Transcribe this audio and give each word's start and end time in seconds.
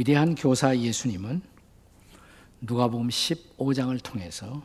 위대한 0.00 0.34
교사 0.34 0.74
예수님은 0.74 1.42
누가복음 2.62 3.08
15장을 3.08 4.02
통해서 4.02 4.62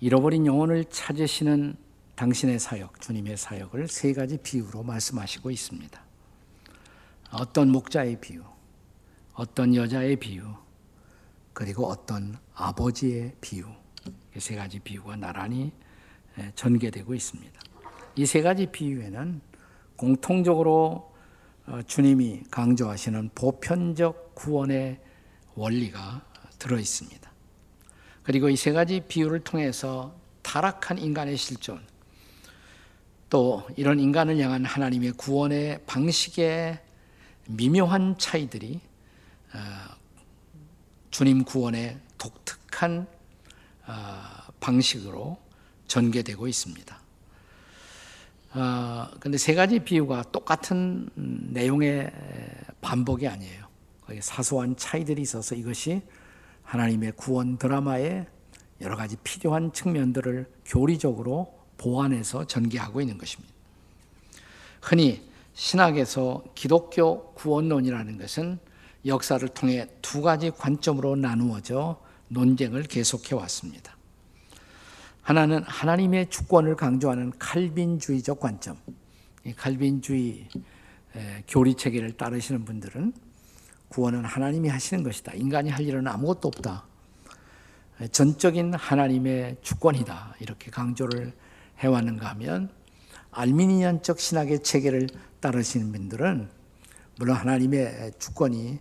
잃어버린 0.00 0.44
영혼을 0.44 0.84
찾으시는 0.86 1.76
당신의 2.16 2.58
사역, 2.58 3.00
주님의 3.00 3.36
사역을 3.36 3.86
세 3.86 4.12
가지 4.12 4.36
비유로 4.38 4.82
말씀하시고 4.82 5.52
있습니다. 5.52 6.02
어떤 7.30 7.70
목자의 7.70 8.20
비유, 8.20 8.42
어떤 9.34 9.76
여자의 9.76 10.16
비유, 10.16 10.52
그리고 11.52 11.86
어떤 11.86 12.38
아버지의 12.56 13.36
비유. 13.40 13.66
세 14.36 14.56
가지 14.56 14.80
비유가 14.80 15.14
나란히 15.14 15.70
전개되고 16.56 17.14
있습니다. 17.14 17.60
이 18.16 18.26
세 18.26 18.42
가지 18.42 18.66
비유에는 18.66 19.40
공통적으로 19.94 20.72
어, 20.74 21.17
주님이 21.86 22.44
강조하시는 22.50 23.30
보편적 23.34 24.34
구원의 24.34 25.00
원리가 25.54 26.24
들어 26.58 26.78
있습니다. 26.78 27.30
그리고 28.22 28.48
이 28.48 28.56
세 28.56 28.72
가지 28.72 29.00
비유를 29.00 29.40
통해서 29.40 30.14
타락한 30.42 30.98
인간의 30.98 31.36
실존, 31.36 31.80
또 33.30 33.66
이런 33.76 34.00
인간을 34.00 34.38
향한 34.38 34.64
하나님의 34.64 35.12
구원의 35.12 35.80
방식의 35.86 36.80
미묘한 37.48 38.16
차이들이 38.18 38.80
어, 39.54 39.58
주님 41.10 41.44
구원의 41.44 41.98
독특한 42.16 43.06
어, 43.86 43.92
방식으로 44.60 45.38
전개되고 45.86 46.48
있습니다. 46.48 46.97
그런데 49.20 49.38
세 49.38 49.54
가지 49.54 49.78
비유가 49.78 50.22
똑같은 50.32 51.08
내용의 51.14 52.10
반복이 52.80 53.28
아니에요. 53.28 53.66
사소한 54.20 54.76
차이들이 54.76 55.22
있어서 55.22 55.54
이것이 55.54 56.02
하나님의 56.62 57.12
구원 57.16 57.58
드라마의 57.58 58.26
여러 58.80 58.96
가지 58.96 59.16
필요한 59.22 59.72
측면들을 59.72 60.50
교리적으로 60.64 61.58
보완해서 61.76 62.46
전개하고 62.46 63.00
있는 63.00 63.18
것입니다. 63.18 63.52
흔히 64.80 65.28
신학에서 65.54 66.44
기독교 66.54 67.32
구원론이라는 67.34 68.18
것은 68.18 68.58
역사를 69.06 69.46
통해 69.48 69.88
두 70.02 70.22
가지 70.22 70.50
관점으로 70.50 71.16
나누어져 71.16 72.00
논쟁을 72.28 72.84
계속해 72.84 73.34
왔습니다. 73.34 73.97
하나는 75.28 75.62
하나님의 75.64 76.30
주권을 76.30 76.74
강조하는 76.74 77.34
칼빈주의적 77.38 78.40
관점. 78.40 78.78
칼빈주의 79.58 80.48
교리 81.46 81.74
체계를 81.74 82.12
따르시는 82.12 82.64
분들은 82.64 83.12
구원은 83.88 84.24
하나님이 84.24 84.70
하시는 84.70 85.02
것이다. 85.02 85.34
인간이 85.34 85.68
할 85.68 85.84
일은 85.84 86.08
아무것도 86.08 86.48
없다. 86.48 86.86
전적인 88.10 88.72
하나님의 88.72 89.58
주권이다. 89.60 90.36
이렇게 90.40 90.70
강조를 90.70 91.34
해왔는가 91.76 92.30
하면 92.30 92.70
알미니안적 93.32 94.20
신학의 94.20 94.62
체계를 94.62 95.08
따르시는 95.40 95.92
분들은 95.92 96.48
물론 97.18 97.36
하나님의 97.36 98.12
주권이 98.18 98.78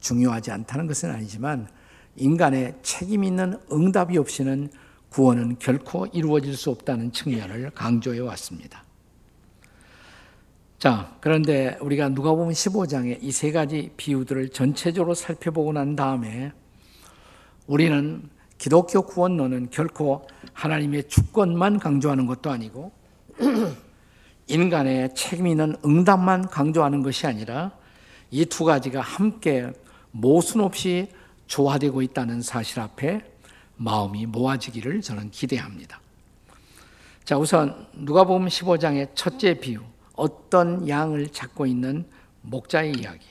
중요하지 0.00 0.50
않다는 0.50 0.88
것은 0.88 1.12
아니지만 1.12 1.68
인간의 2.16 2.80
책임 2.82 3.22
있는 3.22 3.60
응답이 3.70 4.18
없이는 4.18 4.68
구원은 5.12 5.56
결코 5.58 6.06
이루어질 6.06 6.56
수 6.56 6.70
없다는 6.70 7.12
측면을 7.12 7.70
강조해 7.74 8.18
왔습니다. 8.20 8.82
자, 10.78 11.16
그런데 11.20 11.76
우리가 11.80 12.08
누가 12.08 12.32
보면 12.32 12.52
15장에 12.54 13.18
이 13.22 13.30
세 13.30 13.52
가지 13.52 13.92
비유들을 13.96 14.48
전체적으로 14.48 15.14
살펴보고 15.14 15.72
난 15.72 15.94
다음에 15.94 16.52
우리는 17.66 18.28
기독교 18.58 19.02
구원론은 19.02 19.68
결코 19.70 20.26
하나님의 20.54 21.08
주권만 21.08 21.78
강조하는 21.78 22.26
것도 22.26 22.50
아니고 22.50 22.90
인간의 24.48 25.14
책임 25.14 25.46
있는 25.46 25.76
응답만 25.84 26.48
강조하는 26.48 27.02
것이 27.02 27.26
아니라 27.26 27.72
이 28.30 28.46
두 28.46 28.64
가지가 28.64 29.00
함께 29.00 29.70
모순 30.10 30.62
없이 30.62 31.08
조화되고 31.46 32.02
있다는 32.02 32.40
사실 32.40 32.80
앞에 32.80 33.31
마음이 33.82 34.26
모아지기를 34.26 35.00
저는 35.00 35.30
기대합니다. 35.30 36.00
자, 37.24 37.36
우선 37.36 37.86
누가복음 37.94 38.46
15장의 38.46 39.10
첫째 39.14 39.54
비유 39.54 39.80
어떤 40.14 40.88
양을 40.88 41.28
찾고 41.28 41.66
있는 41.66 42.06
목자의 42.42 42.92
이야기. 42.92 43.26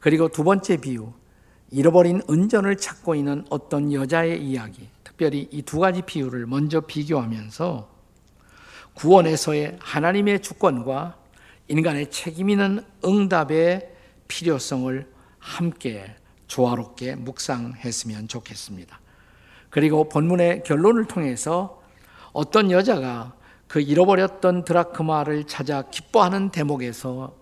그리고 0.00 0.28
두 0.28 0.44
번째 0.44 0.78
비유, 0.78 1.12
잃어버린 1.70 2.22
은전을 2.28 2.76
찾고 2.76 3.14
있는 3.14 3.44
어떤 3.50 3.92
여자의 3.92 4.42
이야기. 4.44 4.88
특별히 5.04 5.48
이 5.52 5.62
두 5.62 5.78
가지 5.78 6.02
비유를 6.02 6.46
먼저 6.46 6.80
비교하면서 6.80 7.88
구원에서의 8.94 9.78
하나님의 9.80 10.42
주권과 10.42 11.16
인간의 11.68 12.10
책임 12.10 12.50
있는 12.50 12.84
응답의 13.04 13.90
필요성을 14.28 15.10
함께 15.38 16.14
조화롭게 16.46 17.16
묵상했으면 17.16 18.28
좋겠습니다. 18.28 19.01
그리고 19.72 20.06
본문의 20.06 20.64
결론을 20.64 21.06
통해서 21.06 21.82
어떤 22.34 22.70
여자가 22.70 23.34
그 23.66 23.80
잃어버렸던 23.80 24.64
드라크마를 24.64 25.44
찾아 25.44 25.80
기뻐하는 25.80 26.50
대목에서 26.50 27.34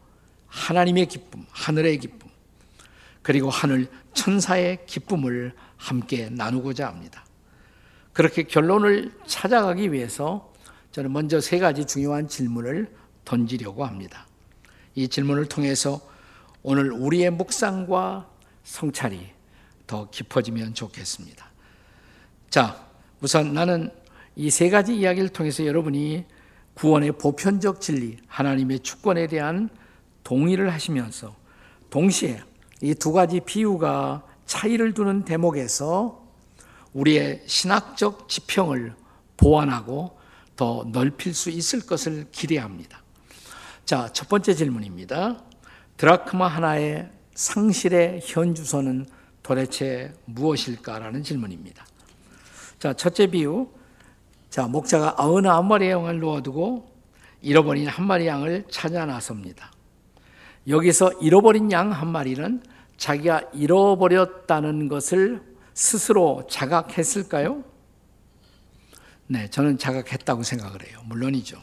하나님의 0.47 1.07
기쁨, 1.07 1.45
하늘의 1.51 1.99
기쁨, 1.99 2.29
그리고 3.23 3.51
하늘 3.51 3.89
천사의 4.15 4.87
기쁨을 4.87 5.55
함께 5.77 6.31
나누고자 6.31 6.87
합니다. 6.87 7.25
그렇게 8.13 8.45
결론을 8.45 9.11
찾아가기 9.27 9.93
위해서 9.93 10.53
저는 10.93 11.13
먼저 11.13 11.41
세 11.41 11.59
가지 11.59 11.85
중요한 11.85 12.29
질문을 12.29 12.95
던지려고 13.25 13.85
합니다. 13.85 14.29
이 14.95 15.09
질문을 15.09 15.47
통해서 15.47 16.01
오늘 16.63 16.93
우리의 16.93 17.31
묵상과 17.31 18.29
성찰이 18.63 19.33
더 19.89 20.09
깊어지면 20.11 20.75
좋겠습니다. 20.75 21.50
자, 22.51 22.85
우선 23.21 23.55
나는 23.55 23.91
이 24.37 24.51
세 24.51 24.71
가지 24.71 24.97
이야기를 24.97 25.29
통해서 25.31 25.65
여러분이 25.67 26.25
구원의 26.75 27.13
보편적 27.13 27.81
진리, 27.81 28.17
하나님의 28.27 28.81
주권에 28.81 29.27
대한 29.27 29.69
동의를 30.25 30.73
하시면서 30.73 31.35
동시에 31.91 32.43
이 32.83 32.95
두 32.95 33.13
가지 33.13 33.41
비유가 33.41 34.25
차이를 34.47 34.95
두는 34.95 35.25
대목에서 35.25 36.27
우리의 36.93 37.43
신학적 37.47 38.29
지평을 38.29 38.95
보완하고 39.37 40.19
더 40.57 40.85
넓힐 40.91 41.35
수 41.35 41.51
있을 41.51 41.87
것을 41.87 42.27
기대합니다. 42.33 43.03
자, 43.85 44.09
첫 44.13 44.29
번째 44.29 44.55
질문입니다. 44.55 45.43
드라크마 45.97 46.49
하나의 46.49 47.11
상실의 47.35 48.21
현주소는 48.25 49.07
도대체 49.43 50.13
무엇일까라는 50.25 51.23
질문입니다. 51.23 51.85
자, 52.81 52.95
첫째 52.95 53.27
비유. 53.27 53.69
자, 54.49 54.67
목자가 54.67 55.15
아흔아홉 55.19 55.67
마리의 55.67 55.93
양을 55.93 56.19
놓아두고 56.19 56.91
잃어버린 57.43 57.87
한 57.87 58.07
마리 58.07 58.27
양을 58.27 58.65
찾아 58.71 59.05
나섭니다. 59.05 59.71
여기서 60.67 61.13
잃어버린 61.21 61.71
양 61.73 61.93
한 61.93 62.09
마리는 62.09 62.63
자기가 62.97 63.43
잃어버렸다는 63.53 64.89
것을 64.89 65.43
스스로 65.75 66.47
자각했을까요? 66.51 67.63
네, 69.27 69.49
저는 69.51 69.77
자각했다고 69.77 70.43
생각을 70.43 70.87
해요. 70.89 71.01
물론이죠. 71.05 71.59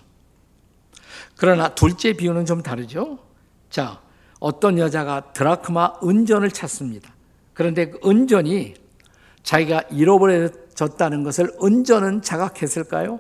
그러나 1.36 1.74
둘째 1.74 2.14
비유는 2.14 2.46
좀 2.46 2.62
다르죠. 2.62 3.18
자, 3.72 4.02
어떤 4.40 4.78
여자가 4.78 5.34
드라크마 5.34 5.94
은전을 6.04 6.52
찾습니다. 6.52 7.12
그런데 7.56 7.90
그 7.90 8.00
은전이 8.08 8.76
자기가 9.42 9.82
잃어버렸 9.92 10.67
졌다는 10.78 11.24
것을 11.24 11.52
은전은 11.62 12.22
자각했을까요? 12.22 13.20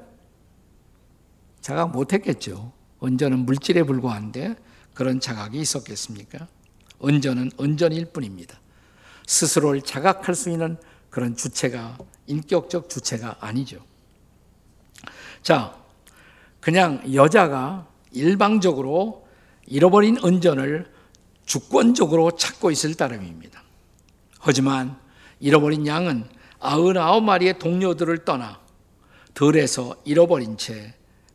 자각 1.59 1.91
못했겠죠. 1.91 2.71
은전은 3.03 3.39
물질에 3.39 3.81
불과한데 3.81 4.55
그런 4.93 5.19
자각이 5.19 5.59
있었겠습니까? 5.59 6.47
은전은 7.03 7.51
은전일 7.59 8.11
뿐입니다. 8.13 8.59
스스로를 9.25 9.81
자각할 9.81 10.35
수 10.35 10.51
있는 10.51 10.77
그런 11.09 11.35
주체가 11.35 11.97
인격적 12.27 12.89
주체가 12.89 13.37
아니죠. 13.39 13.83
자, 15.41 15.75
그냥 16.59 17.01
여자가 17.11 17.87
일방적으로 18.11 19.27
잃어버린 19.65 20.17
은전을 20.23 20.91
주권적으로 21.45 22.35
찾고 22.35 22.69
있을 22.69 22.93
따름입니다. 22.93 23.63
하지만 24.39 24.99
잃어버린 25.39 25.87
양은 25.87 26.36
아흔아홉 26.59 27.23
마리의 27.23 27.59
동료들을 27.59 28.25
떠나 28.25 28.59
들에서 29.33 29.95
잃어버린 30.03 30.57
채 30.57 30.93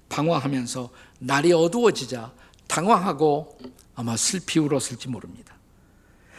방황하면서 0.09 0.91
날이 1.21 1.53
어두워지자 1.53 2.33
당황하고 2.67 3.59
아마 3.95 4.17
슬피 4.17 4.59
울었을지 4.59 5.09
모릅니다. 5.09 5.55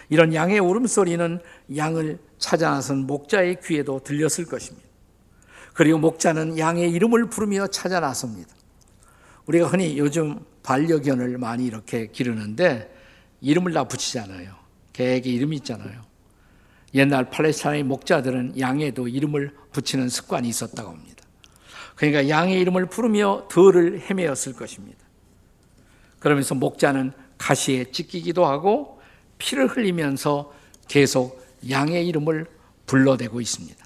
이런 0.10 0.34
양의 0.34 0.60
울음소리는 0.60 1.40
양을 1.76 2.20
찾아 2.38 2.72
나선 2.72 3.08
목자의 3.08 3.62
귀에도 3.64 4.00
들렸을 4.04 4.46
것입니다. 4.46 4.88
그리고 5.74 5.98
목자는 5.98 6.60
양의 6.60 6.92
이름을 6.92 7.30
부르며 7.30 7.68
찾아 7.68 8.00
나섭니다. 8.00 8.54
우리가 9.46 9.68
흔히 9.68 9.98
요즘 9.98 10.40
반려견을 10.62 11.38
많이 11.38 11.66
이렇게 11.66 12.08
기르는데 12.08 12.94
이름을 13.42 13.74
다 13.74 13.86
붙이잖아요. 13.86 14.54
개에게 14.94 15.30
이름이 15.32 15.58
있잖아요. 15.58 16.02
옛날 16.94 17.30
팔레스타인의 17.30 17.84
목자들은 17.84 18.60
양에도 18.60 19.08
이름을 19.08 19.56
붙이는 19.72 20.10
습관이 20.10 20.48
있었다고 20.48 20.90
합니다. 20.90 21.24
그러니까 21.96 22.30
양의 22.30 22.60
이름을 22.62 22.88
부르며 22.88 23.48
들을 23.50 24.02
헤매었을 24.02 24.54
것입니다. 24.54 25.00
그러면서 26.20 26.56
목자는 26.56 27.12
가시에 27.38 27.92
찢기기도 27.92 28.46
하고 28.46 29.02
피를 29.38 29.68
흘리면서 29.68 30.54
계속 30.88 31.44
양의 31.70 32.08
이름을 32.08 32.46
불러대고 32.86 33.42
있습니다. 33.42 33.84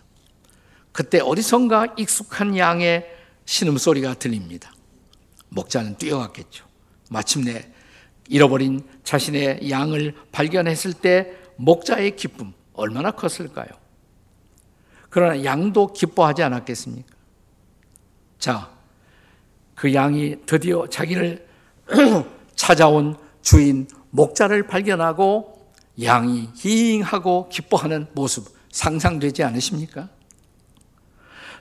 그때 0.92 1.20
어디선가 1.20 1.96
익숙한 1.98 2.58
양의 2.58 3.08
신음소리가 3.46 4.16
들립니다. 4.16 4.74
목자는 5.50 5.98
뛰어갔겠죠. 5.98 6.66
마침내 7.10 7.72
잃어버린 8.30 8.84
자신의 9.04 9.70
양을 9.70 10.16
발견했을 10.32 10.94
때 10.94 11.34
목자의 11.56 12.16
기쁨 12.16 12.54
얼마나 12.78 13.12
컸을까요? 13.12 13.68
그러나 15.10 15.44
양도 15.44 15.88
기뻐하지 15.92 16.44
않았겠습니까? 16.44 17.16
자, 18.40 18.70
그 19.76 19.94
양이 19.94 20.38
드디어 20.46 20.88
자기를 20.88 21.46
찾아온 22.56 23.18
주인 23.42 23.88
목자를 24.12 24.68
발견하고 24.68 25.72
양이 26.02 26.50
힝하고 26.54 27.50
기뻐하는 27.50 28.08
모습 28.14 28.48
상상되지 28.72 29.44
않으십니까? 29.44 30.10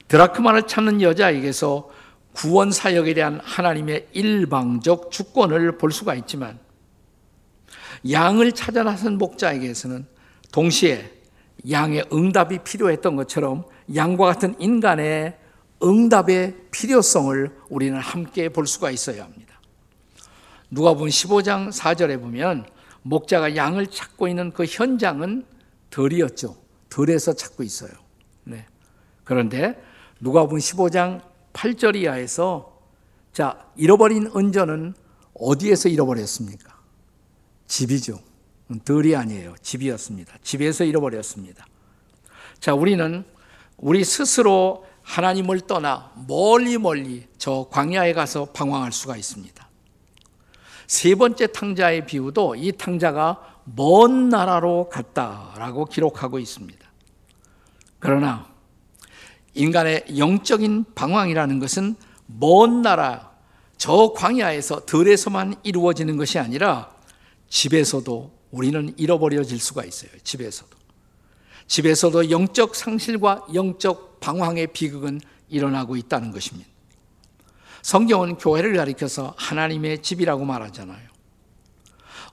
드라크마를 0.08 0.66
찾는 0.66 1.02
여자에게서 1.02 1.90
구원 2.32 2.70
사역에 2.70 3.14
대한 3.14 3.40
하나님의 3.42 4.08
일방적 4.12 5.10
주권을 5.10 5.78
볼 5.78 5.90
수가 5.90 6.14
있지만 6.16 6.58
양을 8.10 8.52
찾아 8.52 8.82
나선 8.82 9.16
목자에게서는 9.16 10.06
동시에 10.52 11.12
양의 11.70 12.06
응답이 12.12 12.58
필요했던 12.58 13.16
것처럼 13.16 13.64
양과 13.94 14.24
같은 14.26 14.54
인간의 14.60 15.38
응답의 15.82 16.56
필요성을 16.70 17.56
우리는 17.68 17.98
함께 17.98 18.48
볼 18.48 18.66
수가 18.66 18.90
있어야 18.90 19.24
합니다. 19.24 19.60
누가복음 20.70 21.08
15장 21.08 21.70
4절에 21.70 22.20
보면 22.20 22.66
목자가 23.02 23.54
양을 23.54 23.88
찾고 23.88 24.28
있는 24.28 24.52
그 24.52 24.64
현장은 24.64 25.44
덜이었죠. 25.90 26.56
덜에서 26.88 27.34
찾고 27.34 27.62
있어요. 27.62 27.90
네. 28.44 28.66
그런데 29.24 29.80
누가복음 30.20 30.58
15장 30.58 31.22
8절 31.52 31.96
이하에서 31.96 32.80
자, 33.32 33.66
잃어버린 33.76 34.30
은전은 34.34 34.94
어디에서 35.34 35.88
잃어버렸습니까? 35.90 36.74
집이죠. 37.66 38.18
덜이 38.84 39.14
아니에요. 39.14 39.54
집이었습니다. 39.62 40.34
집에서 40.42 40.84
잃어버렸습니다. 40.84 41.66
자, 42.58 42.74
우리는 42.74 43.24
우리 43.76 44.04
스스로 44.04 44.86
하나님을 45.02 45.60
떠나 45.60 46.12
멀리 46.26 46.78
멀리 46.78 47.26
저 47.38 47.68
광야에 47.70 48.12
가서 48.12 48.46
방황할 48.46 48.90
수가 48.90 49.16
있습니다. 49.16 49.68
세 50.86 51.14
번째 51.14 51.46
탕자의 51.48 52.06
비유도 52.06 52.56
이 52.56 52.72
탕자가 52.72 53.60
먼 53.64 54.28
나라로 54.28 54.88
갔다라고 54.88 55.86
기록하고 55.86 56.38
있습니다. 56.38 56.86
그러나 57.98 58.48
인간의 59.54 60.18
영적인 60.18 60.84
방황이라는 60.94 61.58
것은 61.60 61.96
먼 62.26 62.82
나라, 62.82 63.32
저 63.76 64.12
광야에서 64.12 64.86
들에서만 64.86 65.56
이루어지는 65.62 66.16
것이 66.16 66.38
아니라 66.38 66.90
집에서도 67.48 68.35
우리는 68.56 68.94
잃어버려질 68.96 69.60
수가 69.60 69.84
있어요. 69.84 70.10
집에서도. 70.24 70.74
집에서도 71.66 72.30
영적 72.30 72.74
상실과 72.74 73.46
영적 73.52 74.20
방황의 74.20 74.68
비극은 74.68 75.20
일어나고 75.48 75.96
있다는 75.96 76.30
것입니다. 76.32 76.68
성경은 77.82 78.38
교회를 78.38 78.76
가리켜서 78.76 79.34
하나님의 79.36 80.02
집이라고 80.02 80.44
말하잖아요. 80.44 81.06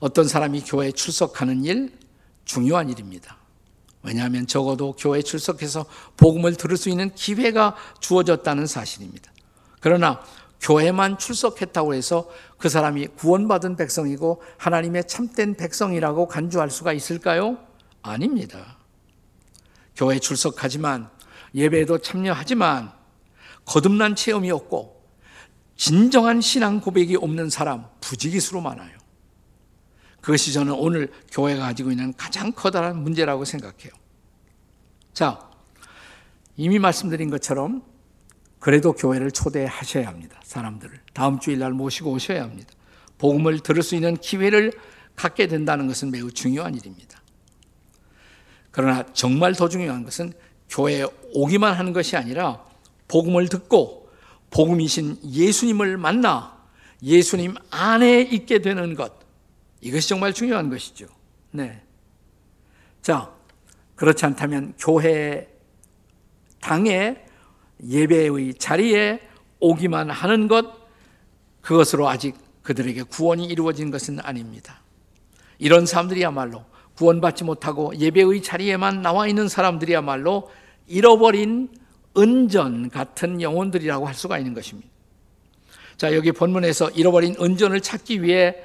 어떤 0.00 0.26
사람이 0.26 0.62
교회에 0.62 0.92
출석하는 0.92 1.64
일, 1.64 1.92
중요한 2.44 2.90
일입니다. 2.90 3.36
왜냐하면 4.02 4.46
적어도 4.46 4.92
교회에 4.92 5.22
출석해서 5.22 5.86
복음을 6.16 6.56
들을 6.56 6.76
수 6.76 6.88
있는 6.88 7.14
기회가 7.14 7.76
주어졌다는 8.00 8.66
사실입니다. 8.66 9.32
그러나 9.80 10.20
교회만 10.60 11.18
출석했다고 11.18 11.94
해서 11.94 12.28
그 12.64 12.70
사람이 12.70 13.08
구원받은 13.08 13.76
백성이고 13.76 14.40
하나님의 14.56 15.06
참된 15.06 15.54
백성이라고 15.54 16.28
간주할 16.28 16.70
수가 16.70 16.94
있을까요? 16.94 17.58
아닙니다. 18.00 18.78
교회 19.94 20.18
출석하지만 20.18 21.10
예배에도 21.54 21.98
참여하지만 21.98 22.90
거듭난 23.66 24.16
체험이 24.16 24.50
없고 24.50 24.98
진정한 25.76 26.40
신앙 26.40 26.80
고백이 26.80 27.16
없는 27.16 27.50
사람 27.50 27.84
부지기수로 28.00 28.62
많아요. 28.62 28.96
그것이 30.22 30.54
저는 30.54 30.72
오늘 30.72 31.12
교회가 31.32 31.66
가지고 31.66 31.90
있는 31.90 32.14
가장 32.16 32.50
커다란 32.50 32.96
문제라고 33.02 33.44
생각해요. 33.44 33.92
자, 35.12 35.50
이미 36.56 36.78
말씀드린 36.78 37.28
것처럼 37.28 37.82
그래도 38.64 38.94
교회를 38.94 39.30
초대하셔야 39.30 40.08
합니다. 40.08 40.40
사람들을. 40.42 40.98
다음 41.12 41.38
주일 41.38 41.58
날 41.58 41.72
모시고 41.72 42.10
오셔야 42.12 42.42
합니다. 42.42 42.72
복음을 43.18 43.60
들을 43.60 43.82
수 43.82 43.94
있는 43.94 44.16
기회를 44.16 44.72
갖게 45.14 45.48
된다는 45.48 45.86
것은 45.86 46.10
매우 46.10 46.30
중요한 46.32 46.74
일입니다. 46.74 47.20
그러나 48.70 49.04
정말 49.12 49.52
더 49.52 49.68
중요한 49.68 50.02
것은 50.02 50.32
교회에 50.70 51.04
오기만 51.34 51.74
하는 51.74 51.92
것이 51.92 52.16
아니라 52.16 52.64
복음을 53.06 53.50
듣고 53.50 54.08
복음이신 54.50 55.18
예수님을 55.22 55.98
만나 55.98 56.58
예수님 57.02 57.56
안에 57.68 58.22
있게 58.22 58.62
되는 58.62 58.94
것. 58.94 59.12
이것이 59.82 60.08
정말 60.08 60.32
중요한 60.32 60.70
것이죠. 60.70 61.06
네. 61.50 61.82
자, 63.02 63.30
그렇지 63.94 64.24
않다면 64.24 64.72
교회 64.78 65.54
당에 66.62 67.23
예배의 67.88 68.54
자리에 68.54 69.20
오기만 69.60 70.10
하는 70.10 70.48
것, 70.48 70.66
그것으로 71.60 72.08
아직 72.08 72.34
그들에게 72.62 73.02
구원이 73.04 73.46
이루어진 73.46 73.90
것은 73.90 74.20
아닙니다. 74.20 74.80
이런 75.58 75.86
사람들이야말로 75.86 76.64
구원받지 76.96 77.44
못하고 77.44 77.94
예배의 77.96 78.42
자리에만 78.42 79.02
나와 79.02 79.26
있는 79.26 79.48
사람들이야말로 79.48 80.50
잃어버린 80.86 81.68
은전 82.16 82.90
같은 82.90 83.40
영혼들이라고 83.40 84.06
할 84.06 84.14
수가 84.14 84.38
있는 84.38 84.54
것입니다. 84.54 84.88
자, 85.96 86.14
여기 86.14 86.32
본문에서 86.32 86.90
잃어버린 86.90 87.36
은전을 87.40 87.80
찾기 87.80 88.22
위해 88.22 88.56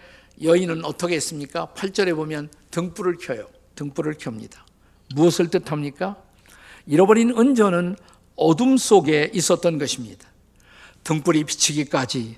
여인은 0.42 0.86
어떻게 0.86 1.16
했습니까? 1.16 1.68
8절에 1.76 2.16
보면 2.16 2.50
등불을 2.72 3.18
켜요. 3.20 3.48
등불을 3.76 4.16
켭니다. 4.16 4.66
무엇을 5.16 5.50
뜻합니까? 5.50 6.18
잃어버린 6.86 7.38
은전은 7.38 7.96
어둠 8.40 8.78
속에 8.78 9.32
있었던 9.34 9.78
것입니다. 9.78 10.28
등불이 11.04 11.44
비치기까지 11.44 12.38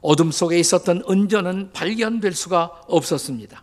어둠 0.00 0.30
속에 0.30 0.58
있었던 0.58 1.04
은전은 1.08 1.72
발견될 1.72 2.32
수가 2.32 2.82
없었습니다. 2.88 3.62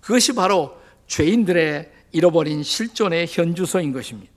그것이 0.00 0.34
바로 0.34 0.78
죄인들의 1.06 1.90
잃어버린 2.12 2.62
실존의 2.62 3.26
현주소인 3.28 3.92
것입니다. 3.92 4.30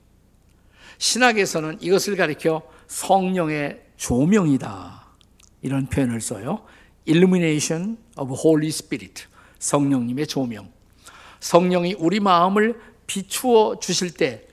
신학에서는 0.98 1.78
이것을 1.80 2.16
가리켜 2.16 2.62
성령의 2.88 3.82
조명이다. 3.96 5.04
이런 5.62 5.86
표현을 5.86 6.20
써요. 6.20 6.64
illumination 7.06 7.98
of 8.16 8.34
Holy 8.34 8.68
Spirit. 8.68 9.24
성령님의 9.58 10.26
조명. 10.26 10.70
성령이 11.40 11.94
우리 11.98 12.20
마음을 12.20 12.80
비추어 13.06 13.78
주실 13.80 14.14
때 14.14 14.46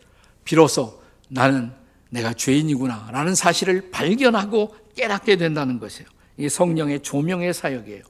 비로소 0.43 1.01
나는 1.29 1.80
내가 2.11 2.33
죄인이구나 2.33 3.09
라는 3.11 3.33
사실을 3.35 3.89
발견하고 3.89 4.75
깨닫게 4.95 5.37
된다는 5.37 5.79
것이에요. 5.79 6.07
이게 6.37 6.49
성령의 6.49 7.01
조명의 7.01 7.53
사역이에요. 7.53 8.03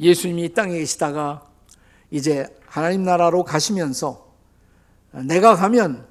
예수님이 0.00 0.44
이 0.44 0.54
땅에 0.54 0.78
계시다가 0.78 1.44
이제 2.10 2.46
하나님 2.66 3.02
나라로 3.02 3.44
가시면서 3.44 4.32
내가 5.26 5.56
가면 5.56 6.06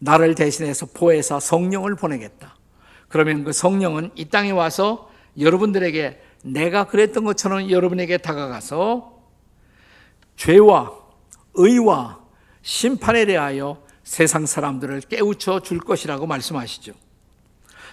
나를 0.00 0.34
대신해서 0.34 0.86
보혜사 0.86 1.40
성령을 1.40 1.94
보내겠다. 1.94 2.56
그러면 3.08 3.44
그 3.44 3.52
성령은 3.52 4.10
이 4.16 4.24
땅에 4.26 4.50
와서 4.50 5.10
여러분들에게 5.38 6.20
내가 6.44 6.84
그랬던 6.84 7.24
것처럼 7.24 7.70
여러분에게 7.70 8.18
다가가서 8.18 9.22
죄와 10.36 10.92
의와 11.54 12.20
심판에 12.62 13.26
대하여 13.26 13.81
세상 14.04 14.46
사람들을 14.46 15.02
깨우쳐 15.02 15.60
줄 15.60 15.78
것이라고 15.78 16.26
말씀하시죠. 16.26 16.92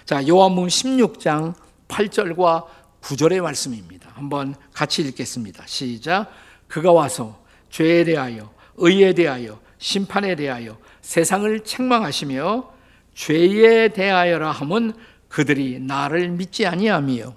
자, 0.04 0.26
요한복음 0.26 0.68
16장 0.68 1.54
8절과 1.88 2.66
9절의 3.00 3.40
말씀입니다. 3.42 4.10
한번 4.14 4.54
같이 4.72 5.02
읽겠습니다. 5.02 5.64
시작. 5.66 6.30
그가 6.68 6.92
와서 6.92 7.42
죄에 7.70 8.04
대하여 8.04 8.52
의에 8.76 9.12
대하여 9.12 9.60
심판에 9.78 10.36
대하여 10.36 10.78
세상을 11.00 11.64
책망하시며 11.64 12.72
죄에 13.14 13.88
대하여라 13.88 14.50
함은 14.52 14.92
그들이 15.28 15.80
나를 15.80 16.28
믿지 16.30 16.66
아니하며 16.66 17.34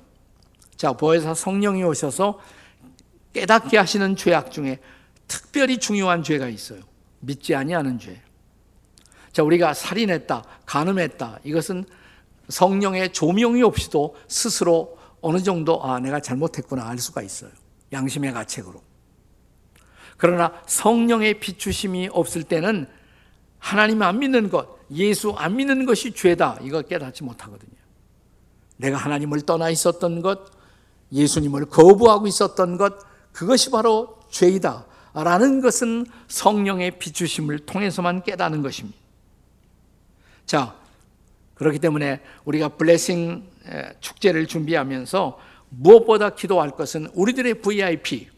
자 0.76 0.94
보혜사 0.94 1.34
성령이 1.34 1.84
오셔서 1.84 2.40
깨닫게 3.34 3.78
하시는 3.78 4.16
죄악 4.16 4.52
중에 4.52 4.80
특별히 5.28 5.78
중요한 5.78 6.24
죄가 6.24 6.48
있어요. 6.48 6.82
믿지 7.20 7.56
아니하는 7.56 8.00
죄. 8.00 8.22
자 9.34 9.44
우리가 9.44 9.74
살인했다, 9.74 10.44
간음했다. 10.66 11.40
이것은 11.44 11.86
성령의 12.50 13.14
조명이 13.14 13.64
없이도 13.64 14.16
스스로 14.28 14.98
어느 15.22 15.42
정도 15.42 15.84
아 15.84 16.00
내가 16.00 16.20
잘못했구나 16.20 16.88
알 16.88 17.00
수가 17.00 17.24
있어요. 17.24 17.50
양심의 17.92 18.32
가책으로. 18.32 18.82
그러나 20.18 20.54
성령의 20.68 21.40
비추심이 21.40 22.10
없을 22.12 22.44
때는 22.44 22.88
하나님 23.58 24.02
안 24.04 24.20
믿는 24.20 24.50
것, 24.50 24.68
예수 24.92 25.32
안 25.32 25.56
믿는 25.56 25.86
것이 25.86 26.14
죄다. 26.14 26.60
이거 26.62 26.82
깨닫지 26.82 27.24
못하거든요. 27.24 27.74
내가 28.78 28.98
하나님을 28.98 29.42
떠나 29.42 29.70
있었던 29.70 30.22
것, 30.22 30.52
예수님을 31.12 31.66
거부하고 31.66 32.28
있었던 32.28 32.78
것, 32.78 32.94
그것이 33.32 33.72
바로 33.72 34.20
죄이다. 34.30 34.86
라는 35.14 35.62
것은 35.62 36.06
성령의 36.28 37.00
비추심을 37.00 37.60
통해서만 37.60 38.24
깨닫는 38.24 38.62
것입니다. 38.62 39.03
자, 40.46 40.76
그렇기 41.56 41.80
때문에 41.80 42.20
우리가 42.46 42.70
블레싱 42.70 43.50
축제를 44.00 44.48
준비하면서 44.48 45.40
무엇보다 45.70 46.32
기도할 46.32 46.72
것은 46.72 47.08
우리들의 47.14 47.62
VIP, 47.62 48.30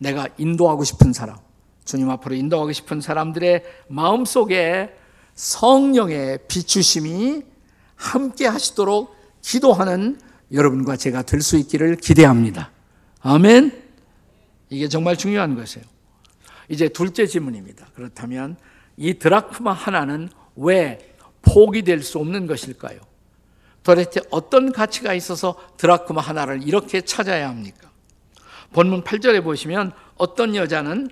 내가 0.00 0.28
인도하고 0.38 0.84
싶은 0.84 1.12
사람, 1.12 1.36
주님 1.84 2.10
앞으로 2.10 2.34
인도하고 2.34 2.72
싶은 2.72 3.00
사람들의 3.00 3.64
마음 3.88 4.24
속에 4.24 4.94
성령의 5.34 6.40
비추심이 6.48 7.42
함께 7.96 8.46
하시도록 8.46 9.14
기도하는 9.42 10.18
여러분과 10.52 10.96
제가 10.96 11.22
될 11.22 11.40
수 11.40 11.56
있기를 11.56 11.96
기대합니다. 11.96 12.70
아멘. 13.20 13.82
이게 14.70 14.88
정말 14.88 15.16
중요한 15.16 15.54
것이에요. 15.56 15.86
이제 16.68 16.88
둘째 16.88 17.26
질문입니다. 17.26 17.88
그렇다면 17.94 18.56
이 18.96 19.14
드라크마 19.14 19.72
하나는 19.72 20.28
왜 20.56 21.13
포기될 21.46 22.02
수 22.02 22.18
없는 22.18 22.46
것일까요? 22.46 23.00
도대체 23.82 24.20
어떤 24.30 24.72
가치가 24.72 25.12
있어서 25.14 25.56
드라크마 25.76 26.20
하나를 26.20 26.66
이렇게 26.66 27.02
찾아야 27.02 27.48
합니까? 27.48 27.90
본문 28.72 29.04
8절에 29.04 29.44
보시면 29.44 29.92
어떤 30.16 30.56
여자는 30.56 31.08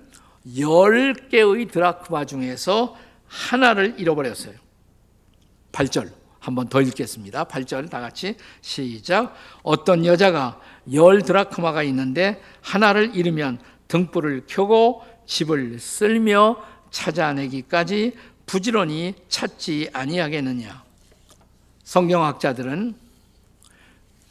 10개의 0.47 1.71
드라크마 1.71 2.25
중에서 2.25 2.97
하나를 3.27 3.95
잃어버렸어요. 3.99 4.55
8절. 5.71 6.23
한번 6.39 6.67
더 6.67 6.81
읽겠습니다. 6.81 7.45
8절 7.45 7.89
다 7.89 8.01
같이 8.01 8.35
시작. 8.59 9.33
어떤 9.61 10.05
여자가 10.05 10.59
열 10.91 11.21
드라크마가 11.21 11.83
있는데 11.83 12.41
하나를 12.61 13.15
잃으면 13.15 13.59
등불을 13.87 14.43
켜고 14.47 15.03
집을 15.25 15.79
쓸며 15.79 16.57
찾아내기까지 16.91 18.13
부지런히 18.45 19.15
찾지 19.29 19.89
아니하겠느냐. 19.93 20.83
성경학자들은 21.83 22.95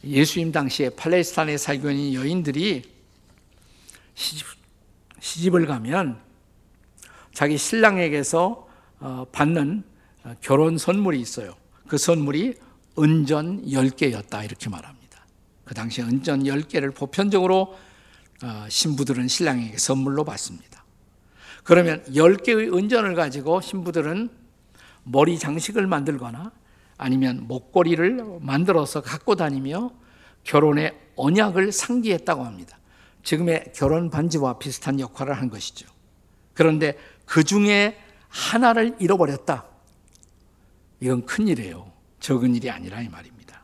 예수님 0.03 0.51
당시에 0.51 0.89
팔레스타인에 0.89 1.57
살고 1.57 1.91
있는 1.91 2.13
여인들이 2.13 2.83
시집, 4.15 4.45
시집을 5.19 5.65
가면 5.65 6.19
자기 7.33 7.57
신랑에게서 7.57 8.67
어, 8.99 9.25
받는 9.31 9.83
어, 10.23 10.35
결혼 10.41 10.77
선물이 10.77 11.19
있어요. 11.19 11.55
그 11.87 11.97
선물이 11.97 12.55
은전 12.99 13.65
10개였다 13.65 14.45
이렇게 14.45 14.69
말합니다. 14.69 15.25
그 15.65 15.73
당시에 15.73 16.03
은전 16.03 16.43
10개를 16.43 16.93
보편적으로 16.95 17.77
어, 18.43 18.65
신부들은 18.69 19.27
신랑에게 19.27 19.77
선물로 19.77 20.25
받습니다. 20.25 20.72
그러면 21.63 22.03
10개의 22.05 22.73
은전을 22.75 23.15
가지고 23.15 23.61
신부들은 23.61 24.29
머리 25.03 25.39
장식을 25.39 25.87
만들거나 25.87 26.51
아니면 26.97 27.47
목걸이를 27.47 28.39
만들어서 28.41 29.01
갖고 29.01 29.35
다니며 29.35 29.91
결혼의 30.43 30.97
언약을 31.15 31.71
상기했다고 31.71 32.43
합니다. 32.43 32.77
지금의 33.23 33.71
결혼 33.73 34.09
반지와 34.09 34.59
비슷한 34.59 34.99
역할을 34.99 35.33
한 35.33 35.49
것이죠. 35.49 35.87
그런데 36.53 36.97
그 37.25 37.43
중에 37.43 37.97
하나를 38.27 38.95
잃어버렸다. 38.99 39.65
이건 40.99 41.25
큰 41.25 41.47
일이에요. 41.47 41.91
적은 42.19 42.55
일이 42.55 42.69
아니라 42.69 43.01
이 43.01 43.09
말입니다. 43.09 43.63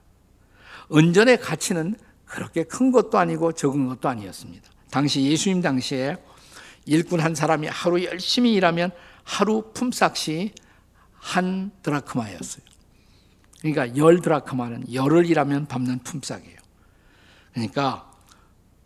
은전의 0.93 1.39
가치는 1.39 1.95
그렇게 2.25 2.63
큰 2.63 2.91
것도 2.91 3.17
아니고 3.17 3.53
적은 3.53 3.87
것도 3.87 4.07
아니었습니다. 4.09 4.69
당시 4.91 5.23
예수님 5.23 5.61
당시에 5.61 6.17
일꾼 6.89 7.19
한 7.19 7.35
사람이 7.35 7.67
하루 7.67 8.03
열심히 8.03 8.53
일하면 8.53 8.89
하루 9.23 9.71
품삯이 9.73 10.53
한 11.13 11.69
드라크마였어요. 11.83 12.63
그러니까 13.61 13.95
열 13.95 14.21
드라크마는 14.21 14.91
열을 14.91 15.27
일하면 15.27 15.67
밟는 15.67 15.99
품삯이에요. 15.99 16.57
그러니까 17.53 18.11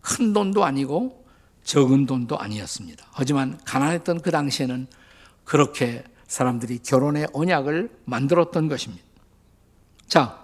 큰 0.02 0.34
돈도 0.34 0.66
아니고 0.66 1.26
적은 1.64 2.06
돈도 2.06 2.38
아니었습니다. 2.38 3.06
하지만 3.12 3.58
가난했던 3.64 4.20
그 4.22 4.32
당시에는 4.32 4.88
그렇게 5.46 6.04
사람들이 6.28 6.80
결혼의 6.80 7.28
언약을 7.32 7.90
만들었던 8.04 8.68
것입니다. 8.68 9.06
자, 10.08 10.42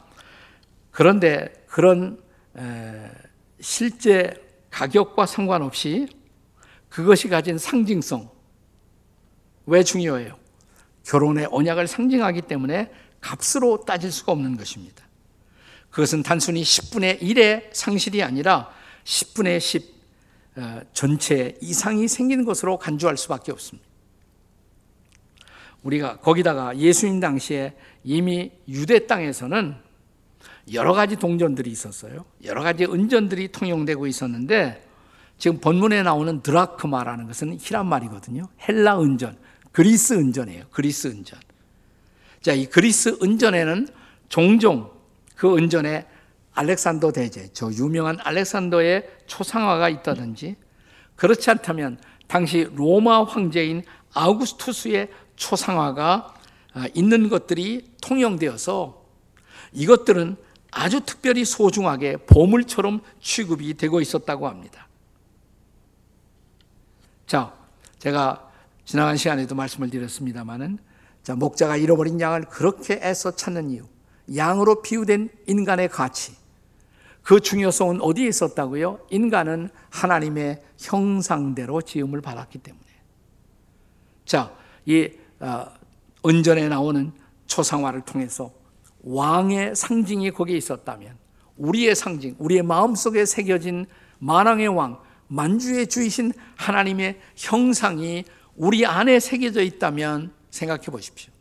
그런데 0.92 1.52
그런 1.68 2.22
실제 3.60 4.34
가격과 4.70 5.26
상관없이 5.26 6.08
그것이 6.90 7.28
가진 7.28 7.58
상징성 7.58 8.30
왜 9.66 9.84
중요해요? 9.84 10.38
결혼의 11.06 11.48
언약을 11.52 11.88
상징하기 11.88 12.44
때문에 12.44 12.92
값으로 13.22 13.86
따질 13.86 14.12
수가 14.12 14.32
없는 14.32 14.58
것입니다. 14.58 15.04
그것은 15.90 16.24
단순히 16.24 16.62
10분의 16.62 17.22
1의 17.22 17.74
상실이 17.74 18.24
아니라 18.24 18.70
10분의 19.04 19.60
10 19.60 20.00
어, 20.56 20.82
전체 20.94 21.58
이상이 21.62 22.08
생기는 22.08 22.44
것으로 22.44 22.78
간주할 22.78 23.16
수밖에 23.18 23.52
없습니다. 23.52 23.88
우리가 25.84 26.18
거기다가 26.18 26.78
예수님 26.78 27.20
당시에 27.20 27.74
이미 28.04 28.52
유대 28.68 29.08
땅에서는 29.08 29.76
여러 30.74 30.94
가지 30.94 31.16
동전들이 31.16 31.72
있었어요. 31.72 32.26
여러 32.44 32.62
가지 32.62 32.84
은전들이 32.84 33.52
통용되고 33.52 34.06
있었는데 34.08 34.89
지금 35.40 35.60
본문에 35.60 36.04
나오는 36.04 36.42
드라크마라는 36.42 37.26
것은 37.26 37.58
히란 37.60 37.88
말이거든요. 37.88 38.44
헬라 38.68 39.02
은전, 39.02 39.38
그리스 39.72 40.14
은전이에요. 40.14 40.66
그리스 40.70 41.08
은전. 41.08 41.40
자, 42.42 42.54
이 42.54 42.66
그리스 42.66 43.18
은전에는 43.24 43.88
종종 44.28 44.92
그 45.36 45.58
은전에 45.58 46.06
알렉산더 46.54 47.14
대제, 47.14 47.50
저 47.54 47.72
유명한 47.72 48.18
알렉산더의 48.20 49.10
초상화가 49.28 49.88
있다든지 49.88 50.58
그렇지 51.16 51.50
않다면 51.50 52.00
당시 52.28 52.70
로마 52.76 53.24
황제인 53.24 53.84
아우구스투스의 54.14 55.10
초상화가 55.38 56.34
아, 56.74 56.88
있는 56.94 57.30
것들이 57.30 57.86
통용되어서 58.02 59.06
이것들은 59.72 60.36
아주 60.72 61.00
특별히 61.02 61.46
소중하게 61.46 62.18
보물처럼 62.18 63.02
취급이 63.22 63.76
되고 63.76 64.02
있었다고 64.02 64.48
합니다. 64.50 64.89
자, 67.30 67.54
제가 68.00 68.50
지나간 68.86 69.16
시간에도 69.16 69.54
말씀을 69.54 69.92
드렸습니다만은 69.92 70.80
자, 71.22 71.36
목자가 71.36 71.78
잃어버린 71.78 72.20
양을 72.20 72.46
그렇게 72.46 73.00
애써 73.04 73.36
찾는 73.36 73.70
이유. 73.70 73.84
양으로 74.36 74.82
비유된 74.82 75.30
인간의 75.46 75.90
가치. 75.90 76.36
그 77.22 77.40
중요성은 77.40 78.02
어디에 78.02 78.28
있었다고요? 78.28 79.02
인간은 79.12 79.70
하나님의 79.92 80.64
형상대로 80.80 81.84
지음을 81.84 82.20
받았기 82.20 82.58
때문에. 82.58 82.84
자, 84.26 84.52
이 84.88 85.12
어, 85.40 85.68
은전에 86.26 86.68
나오는 86.68 87.12
초상화를 87.46 88.02
통해서 88.02 88.52
왕의 89.04 89.76
상징이 89.76 90.32
거기에 90.32 90.58
있었다면 90.58 91.16
우리의 91.58 91.94
상징, 91.94 92.36
우리의 92.40 92.64
마음속에 92.64 93.26
새겨진 93.28 93.86
만왕의 94.18 94.70
왕, 94.70 95.00
만주의 95.30 95.88
주이신 95.88 96.34
하나님의 96.58 97.20
형상이 97.36 98.26
우리 98.56 98.86
안에 98.86 99.20
새겨져 99.20 99.62
있다면 99.62 100.34
생각해 100.52 100.86
보십시오. 100.88 101.32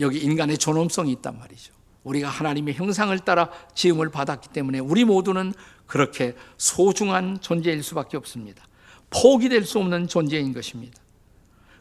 여기 0.00 0.18
인간의 0.18 0.58
존엄성이 0.58 1.12
있단 1.12 1.38
말이죠. 1.38 1.72
우리가 2.02 2.28
하나님의 2.28 2.74
형상을 2.74 3.16
따라 3.20 3.50
지음을 3.74 4.10
받았기 4.10 4.48
때문에 4.48 4.78
우리 4.78 5.04
모두는 5.04 5.52
그렇게 5.86 6.34
소중한 6.56 7.40
존재일 7.40 7.82
수밖에 7.82 8.16
없습니다. 8.16 8.66
포기될 9.10 9.64
수 9.64 9.78
없는 9.78 10.08
존재인 10.08 10.52
것입니다. 10.52 11.00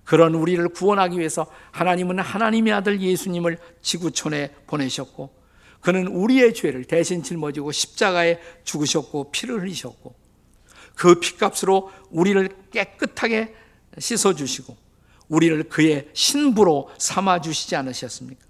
그런 0.03 0.35
우리를 0.35 0.67
구원하기 0.69 1.17
위해서 1.17 1.47
하나님은 1.71 2.19
하나님의 2.19 2.73
아들 2.73 3.01
예수님을 3.01 3.57
지구촌에 3.81 4.53
보내셨고 4.67 5.35
그는 5.81 6.07
우리의 6.07 6.53
죄를 6.53 6.85
대신 6.85 7.23
짊어지고 7.23 7.71
십자가에 7.71 8.39
죽으셨고 8.63 9.31
피를 9.31 9.61
흘리셨고 9.61 10.26
그 10.97 11.19
피값으로 11.19 11.91
우리를 12.09 12.49
깨끗하게 12.71 13.53
씻어 13.99 14.33
주시고 14.33 14.75
우리를 15.29 15.69
그의 15.69 16.09
신부로 16.13 16.89
삼아 16.97 17.41
주시지 17.41 17.75
않으셨습니까? 17.75 18.45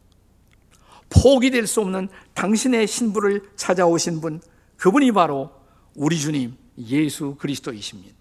포기될 1.10 1.68
수 1.68 1.82
없는 1.82 2.08
당신의 2.34 2.88
신부를 2.88 3.50
찾아오신 3.56 4.22
분 4.22 4.42
그분이 4.77 5.12
바로 5.12 5.51
우리 5.94 6.18
주님 6.18 6.56
예수 6.77 7.36
그리스도이십니다. 7.36 8.16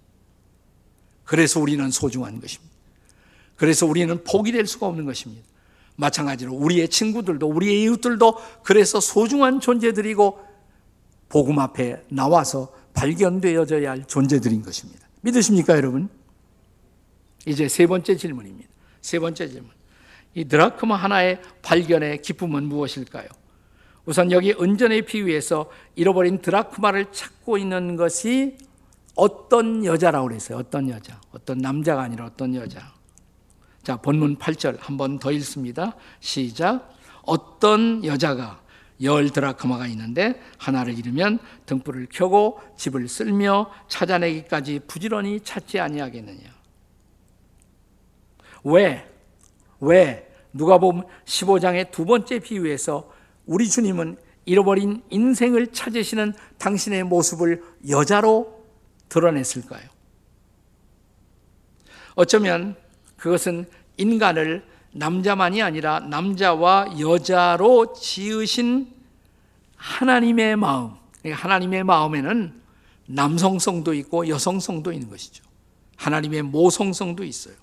그래서 1.24 1.60
우리는 1.60 1.88
소중한 1.90 2.40
것입니다. 2.40 2.74
그래서 3.56 3.86
우리는 3.86 4.22
포기될 4.24 4.66
수가 4.66 4.86
없는 4.86 5.04
것입니다. 5.04 5.46
마찬가지로 5.96 6.52
우리의 6.52 6.88
친구들도 6.88 7.46
우리의 7.48 7.82
이웃들도 7.82 8.38
그래서 8.62 9.00
소중한 9.00 9.60
존재들이고 9.60 10.38
복음 11.28 11.58
앞에 11.58 12.04
나와서 12.08 12.72
발견되어져야 12.96 13.90
할 13.90 14.04
존재들인 14.06 14.62
것입니다. 14.62 15.06
믿으십니까, 15.20 15.76
여러분? 15.76 16.08
이제 17.46 17.68
세 17.68 17.86
번째 17.86 18.16
질문입니다. 18.16 18.68
세 19.00 19.18
번째 19.18 19.48
질문. 19.48 19.70
이 20.34 20.44
드라크마 20.44 20.96
하나의 20.96 21.40
발견의 21.62 22.22
기쁨은 22.22 22.64
무엇일까요? 22.64 23.28
우선 24.04 24.30
여기 24.32 24.52
은전의 24.52 25.02
비유에서 25.02 25.70
잃어버린 25.94 26.40
드라크마를 26.40 27.12
찾고 27.12 27.58
있는 27.58 27.96
것이 27.96 28.56
어떤 29.14 29.84
여자라고 29.84 30.28
그랬어요. 30.28 30.58
어떤 30.58 30.88
여자. 30.88 31.20
어떤 31.32 31.58
남자가 31.58 32.02
아니라 32.02 32.26
어떤 32.26 32.54
여자. 32.54 32.92
자, 33.82 33.96
본문 33.96 34.36
8절 34.38 34.78
한 34.80 34.96
번 34.96 35.18
더 35.18 35.30
읽습니다. 35.32 35.94
시작. 36.20 36.92
어떤 37.22 38.04
여자가 38.04 38.60
열 39.02 39.30
드라크마가 39.30 39.86
있는데 39.88 40.40
하나를 40.58 40.98
잃으면 40.98 41.38
등불을 41.66 42.08
켜고 42.10 42.60
집을 42.76 43.08
쓸며 43.08 43.70
찾아내기까지 43.88 44.80
부지런히 44.86 45.40
찾지 45.40 45.80
아니하겠느냐. 45.80 46.56
왜? 48.64 49.08
왜? 49.80 50.32
누가 50.52 50.78
보면 50.78 51.04
15장의 51.24 51.90
두 51.90 52.04
번째 52.04 52.38
비유에서 52.38 53.12
우리 53.44 53.68
주님은 53.68 54.16
잃어버린 54.46 55.02
인생을 55.10 55.68
찾으시는 55.68 56.32
당신의 56.58 57.04
모습을 57.04 57.62
여자로 57.88 58.64
드러냈을까요? 59.08 59.88
어쩌면 62.14 62.76
그것은 63.16 63.66
인간을 63.98 64.64
남자만이 64.92 65.62
아니라 65.62 66.00
남자와 66.00 66.98
여자로 66.98 67.94
지으신 67.94 68.92
하나님의 69.76 70.56
마음. 70.56 70.92
하나님의 71.24 71.84
마음에는 71.84 72.60
남성성도 73.06 73.94
있고 73.94 74.28
여성성도 74.28 74.92
있는 74.92 75.08
것이죠. 75.10 75.44
하나님의 75.96 76.42
모성성도 76.42 77.24
있어요. 77.24 77.54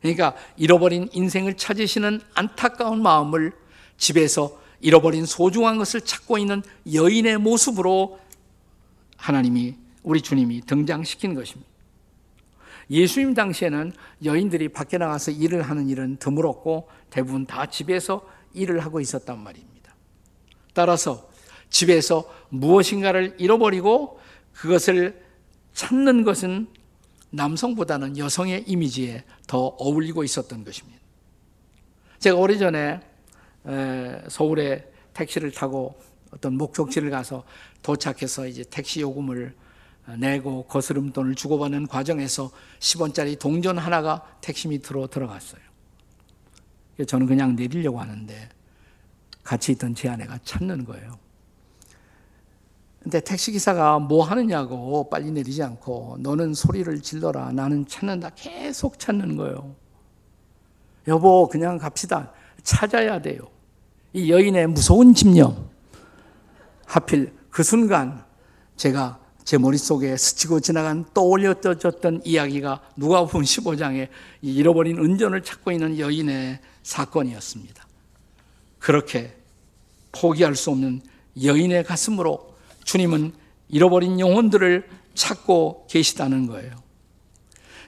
그러니까 0.00 0.34
잃어버린 0.56 1.08
인생을 1.12 1.56
찾으시는 1.56 2.20
안타까운 2.34 3.02
마음을 3.02 3.52
집에서 3.96 4.60
잃어버린 4.80 5.24
소중한 5.24 5.78
것을 5.78 6.00
찾고 6.00 6.38
있는 6.38 6.62
여인의 6.92 7.38
모습으로 7.38 8.18
하나님이 9.16 9.76
우리 10.02 10.20
주님이 10.20 10.62
등장시킨 10.62 11.34
것입니다. 11.34 11.71
예수님 12.92 13.32
당시에는 13.32 13.92
여인들이 14.22 14.68
밖에 14.68 14.98
나가서 14.98 15.30
일을 15.30 15.62
하는 15.62 15.88
일은 15.88 16.18
드물었고 16.18 16.88
대부분 17.08 17.46
다 17.46 17.66
집에서 17.66 18.28
일을 18.52 18.80
하고 18.80 19.00
있었단 19.00 19.38
말입니다. 19.38 19.94
따라서 20.74 21.28
집에서 21.70 22.30
무엇인가를 22.50 23.36
잃어버리고 23.38 24.20
그것을 24.52 25.22
찾는 25.72 26.24
것은 26.24 26.68
남성보다는 27.30 28.18
여성의 28.18 28.64
이미지에 28.66 29.24
더 29.46 29.68
어울리고 29.78 30.22
있었던 30.22 30.62
것입니다. 30.62 31.00
제가 32.18 32.36
오래전에 32.36 33.00
서울에 34.28 34.92
택시를 35.14 35.50
타고 35.50 35.98
어떤 36.30 36.58
목적지를 36.58 37.08
가서 37.08 37.44
도착해서 37.82 38.46
이제 38.46 38.64
택시 38.68 39.00
요금을 39.00 39.54
내고 40.18 40.64
거스름 40.64 41.12
돈을 41.12 41.34
주고받는 41.34 41.86
과정에서 41.86 42.50
10원짜리 42.80 43.38
동전 43.38 43.78
하나가 43.78 44.22
택시 44.40 44.68
밑으로 44.68 45.06
들어갔어요. 45.06 45.60
저는 47.06 47.26
그냥 47.26 47.56
내리려고 47.56 48.00
하는데 48.00 48.48
같이 49.42 49.72
있던 49.72 49.94
제 49.94 50.08
아내가 50.08 50.38
찾는 50.44 50.84
거예요. 50.84 51.18
근데 53.02 53.18
택시기사가 53.20 53.98
뭐 53.98 54.24
하느냐고 54.24 55.08
빨리 55.10 55.30
내리지 55.32 55.62
않고 55.62 56.18
너는 56.20 56.54
소리를 56.54 57.00
질러라. 57.02 57.50
나는 57.52 57.86
찾는다. 57.86 58.30
계속 58.36 58.98
찾는 58.98 59.36
거예요. 59.36 59.74
여보, 61.08 61.48
그냥 61.48 61.78
갑시다. 61.78 62.32
찾아야 62.62 63.20
돼요. 63.20 63.40
이 64.12 64.30
여인의 64.30 64.68
무서운 64.68 65.14
집념. 65.14 65.68
하필 66.86 67.32
그 67.50 67.64
순간 67.64 68.24
제가 68.76 69.18
제 69.44 69.58
머릿속에 69.58 70.16
스치고 70.16 70.60
지나간 70.60 71.04
떠올렸던 71.12 72.22
이야기가 72.24 72.80
누가복음 72.96 73.42
15장에 73.42 74.08
잃어버린 74.40 74.98
은전을 74.98 75.42
찾고 75.42 75.72
있는 75.72 75.98
여인의 75.98 76.60
사건이었습니다. 76.82 77.86
그렇게 78.78 79.36
포기할 80.12 80.54
수 80.54 80.70
없는 80.70 81.02
여인의 81.42 81.84
가슴으로 81.84 82.54
주님은 82.84 83.32
잃어버린 83.68 84.20
영혼들을 84.20 84.88
찾고 85.14 85.86
계시다는 85.88 86.46
거예요. 86.46 86.72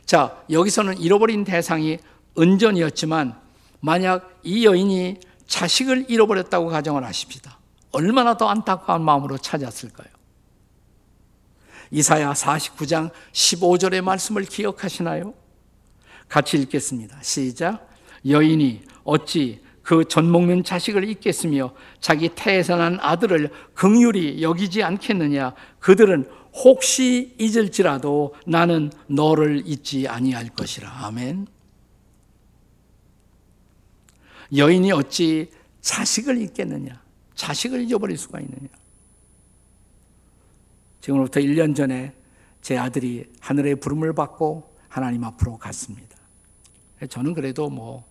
자, 0.07 0.43
여기서는 0.51 0.99
잃어버린 0.99 1.45
대상이 1.45 1.99
은전이었지만 2.39 3.39
만약 3.81 4.41
이 4.43 4.65
여인이 4.65 5.21
자식을 5.47 6.07
잃어버렸다고 6.09 6.69
가정을 6.69 7.05
하십시다. 7.05 7.59
얼마나 7.93 8.37
더 8.37 8.49
안타까운 8.49 9.03
마음으로 9.03 9.39
찾았을까요? 9.39 10.09
이사야 11.95 12.33
49장 12.33 13.13
15절의 13.33 14.03
말씀을 14.03 14.43
기억하시나요? 14.43 15.33
같이 16.29 16.57
읽겠습니다. 16.57 17.23
시작. 17.23 17.89
여인이 18.27 18.83
어찌 19.05 19.63
그 19.85 20.05
젖 20.05 20.25
먹는 20.25 20.65
자식을 20.65 21.09
잊겠으며 21.09 21.73
자기 22.01 22.31
태에서 22.31 22.75
난 22.77 22.99
아들을 23.01 23.49
긍휼히 23.75 24.43
여기지 24.43 24.83
않겠느냐? 24.83 25.55
그들은 25.79 26.29
혹시 26.65 27.37
잊을지라도 27.39 28.35
나는 28.45 28.91
너를 29.07 29.63
잊지 29.65 30.09
아니할 30.09 30.49
것이라. 30.49 30.91
아멘. 31.07 31.47
여인이 34.57 34.91
어찌 34.91 35.51
자식을 35.81 36.41
잊겠느냐? 36.43 37.01
자식을 37.37 37.83
잊어버릴 37.83 38.19
수가 38.19 38.41
있느냐? 38.41 38.69
지금부터 41.05 41.39
1년 41.39 41.77
전에 41.77 42.15
제 42.63 42.79
아들이 42.79 43.31
하늘의 43.41 43.77
부름을 43.77 44.15
받고 44.15 44.75
하나님 44.89 45.23
앞으로 45.25 45.59
갔습니다. 45.59 46.17
저는 47.11 47.35
그래도 47.35 47.69
뭐, 47.69 48.11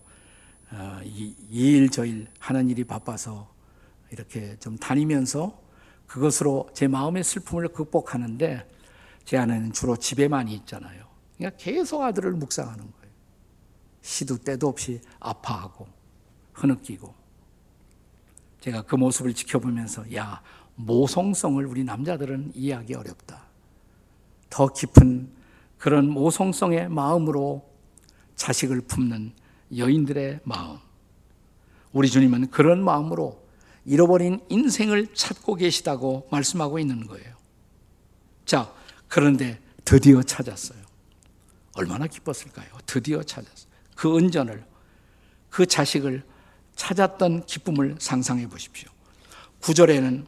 어, 0.70 1.00
이일 1.02 1.88
저일 1.88 2.28
하는 2.38 2.70
일이 2.70 2.84
바빠서 2.84 3.52
이렇게 4.12 4.56
좀 4.60 4.78
다니면서 4.78 5.60
그것으로 6.06 6.70
제 6.72 6.86
마음의 6.86 7.24
슬픔을 7.24 7.66
극복하는데 7.68 8.70
제 9.24 9.38
아내는 9.38 9.72
주로 9.72 9.96
집에만 9.96 10.46
있잖아요. 10.46 11.04
그러니까 11.36 11.58
계속 11.60 12.00
아들을 12.00 12.30
묵상하는 12.34 12.78
거예요. 12.78 13.12
시도 14.02 14.38
때도 14.38 14.68
없이 14.68 15.00
아파하고 15.18 15.88
흐느끼고 16.52 17.12
제가 18.60 18.82
그 18.82 18.94
모습을 18.94 19.34
지켜보면서 19.34 20.14
야 20.14 20.40
모성성을 20.76 21.64
우리 21.66 21.84
남자들은 21.84 22.52
이해하기 22.54 22.94
어렵다. 22.94 23.44
더 24.50 24.68
깊은 24.68 25.30
그런 25.78 26.08
모성성의 26.08 26.88
마음으로 26.88 27.68
자식을 28.36 28.82
품는 28.82 29.32
여인들의 29.76 30.40
마음. 30.44 30.78
우리 31.92 32.08
주님은 32.08 32.50
그런 32.50 32.84
마음으로 32.84 33.44
잃어버린 33.84 34.40
인생을 34.48 35.14
찾고 35.14 35.56
계시다고 35.56 36.28
말씀하고 36.30 36.78
있는 36.78 37.06
거예요. 37.06 37.34
자, 38.44 38.72
그런데 39.08 39.60
드디어 39.84 40.22
찾았어요. 40.22 40.78
얼마나 41.76 42.06
기뻤을까요? 42.06 42.68
드디어 42.86 43.22
찾았어요. 43.22 43.72
그 43.94 44.16
은전을, 44.16 44.64
그 45.50 45.66
자식을 45.66 46.24
찾았던 46.74 47.46
기쁨을 47.46 47.96
상상해 47.98 48.48
보십시오. 48.48 48.90
9절에는 49.60 50.26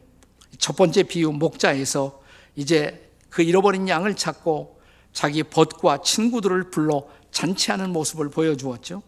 첫 0.57 0.75
번째 0.75 1.03
비유 1.03 1.31
목자에서 1.31 2.21
이제 2.55 3.11
그 3.29 3.41
잃어버린 3.41 3.87
양을 3.87 4.15
찾고 4.15 4.79
자기 5.13 5.43
벗과 5.43 6.01
친구들을 6.01 6.69
불러 6.69 7.07
잔치하는 7.31 7.91
모습을 7.91 8.29
보여주었죠. 8.29 9.03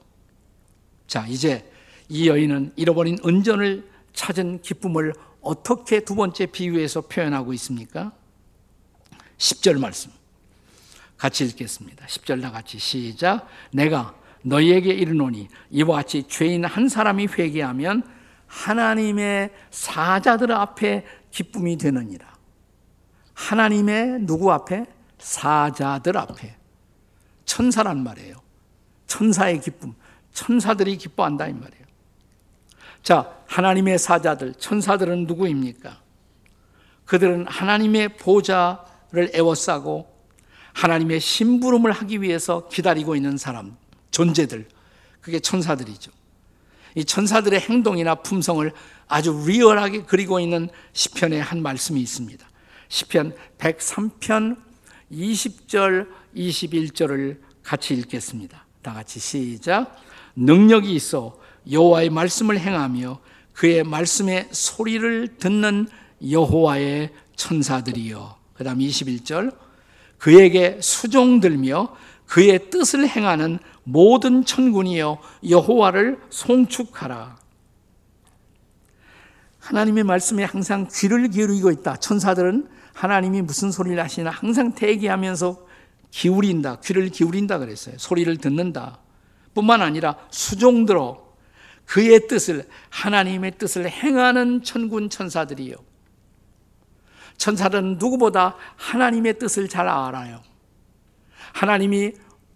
자, 1.08 1.26
이제 1.28 1.72
이 2.08 2.28
여인은 2.28 2.74
잃어버린 2.76 3.18
은전을 3.26 3.90
찾은 4.14 4.62
기쁨을 4.62 5.14
어떻게 5.42 6.02
두 6.02 6.16
번째 6.16 6.48
비유에서 6.48 7.02
표현하고 7.02 7.54
있습니까? 7.54 8.12
10절 9.38 9.80
말씀. 9.80 10.12
같이 11.18 11.46
읽겠습니다. 11.46 12.06
10절 12.06 12.42
다 12.42 12.52
같이 12.52 12.80
시작. 12.80 13.48
내가 13.72 14.16
너희에게 14.44 14.92
이르노니 14.94 15.48
이와 15.72 15.98
같이 15.98 16.24
죄인 16.28 16.66
한 16.66 16.88
사람이 16.90 17.28
회개하면 17.28 18.04
하나님의 18.48 19.52
사자들 19.70 20.52
앞에 20.52 21.06
기쁨이 21.32 21.78
되느니라. 21.78 22.28
하나님의 23.34 24.26
누구 24.26 24.52
앞에? 24.52 24.86
사자들 25.18 26.18
앞에. 26.18 26.56
천사란 27.46 28.04
말이에요. 28.04 28.36
천사의 29.08 29.62
기쁨. 29.62 29.94
천사들이 30.34 30.98
기뻐한다 30.98 31.48
이 31.48 31.54
말이에요. 31.54 31.86
자, 33.02 33.34
하나님의 33.48 33.98
사자들, 33.98 34.54
천사들은 34.56 35.26
누구입니까? 35.26 36.02
그들은 37.06 37.48
하나님의 37.48 38.18
보좌를 38.18 39.32
애워싸고 39.34 40.08
하나님의 40.74 41.20
심부름을 41.20 41.92
하기 41.92 42.22
위해서 42.22 42.68
기다리고 42.68 43.16
있는 43.16 43.38
사람, 43.38 43.78
존재들. 44.12 44.68
그게 45.22 45.40
천사들이죠. 45.40 46.12
이 46.96 47.06
천사들의 47.06 47.60
행동이나 47.60 48.16
품성을 48.16 48.72
아주 49.08 49.44
리얼하게 49.48 50.04
그리고 50.04 50.40
있는 50.40 50.70
시편의 50.94 51.42
한 51.42 51.62
말씀이 51.62 52.00
있습니다. 52.02 52.48
시편 52.88 53.36
103편 53.58 54.58
20절 55.12 56.08
21절을 56.36 57.40
같이 57.64 57.94
읽겠습니다. 57.96 58.66
다 58.82 58.94
같이 58.94 59.20
시작. 59.20 59.96
능력이 60.36 60.94
있어 60.96 61.38
여호와의 61.70 62.10
말씀을 62.10 62.60
행하며 62.60 63.20
그의 63.54 63.84
말씀의 63.84 64.48
소리를 64.52 65.38
듣는 65.38 65.88
여호와의 66.30 67.12
천사들이여. 67.36 68.38
그다음 68.54 68.80
21절 68.80 69.56
그에게 70.18 70.80
수종들며 70.82 71.96
그의 72.30 72.70
뜻을 72.70 73.08
행하는 73.08 73.58
모든 73.84 74.46
천군이여 74.46 75.20
여호와를 75.50 76.20
송축하라. 76.30 77.38
하나님의 79.58 80.04
말씀에 80.04 80.44
항상 80.44 80.88
귀를 80.92 81.30
기울이고 81.30 81.72
있다. 81.72 81.96
천사들은 81.98 82.70
하나님이 82.94 83.42
무슨 83.42 83.72
소리를 83.72 84.02
하시나 84.02 84.30
항상 84.30 84.76
대기하면서 84.76 85.68
기울인다. 86.12 86.80
귀를 86.82 87.10
기울인다 87.10 87.58
그랬어요. 87.58 87.98
소리를 87.98 88.38
듣는다. 88.38 89.00
뿐만 89.56 89.82
아니라 89.82 90.16
수종들어 90.30 91.34
그의 91.86 92.28
뜻을 92.28 92.68
하나님의 92.92 93.58
뜻을 93.58 93.90
행하는 93.90 94.62
천군 94.62 95.10
천사들이요. 95.10 95.76
천사들은 97.38 97.98
누구보다 97.98 98.56
하나님의 98.76 99.40
뜻을 99.40 99.68
잘 99.68 99.88
알아요. 99.88 100.49
하나님이 101.54 102.14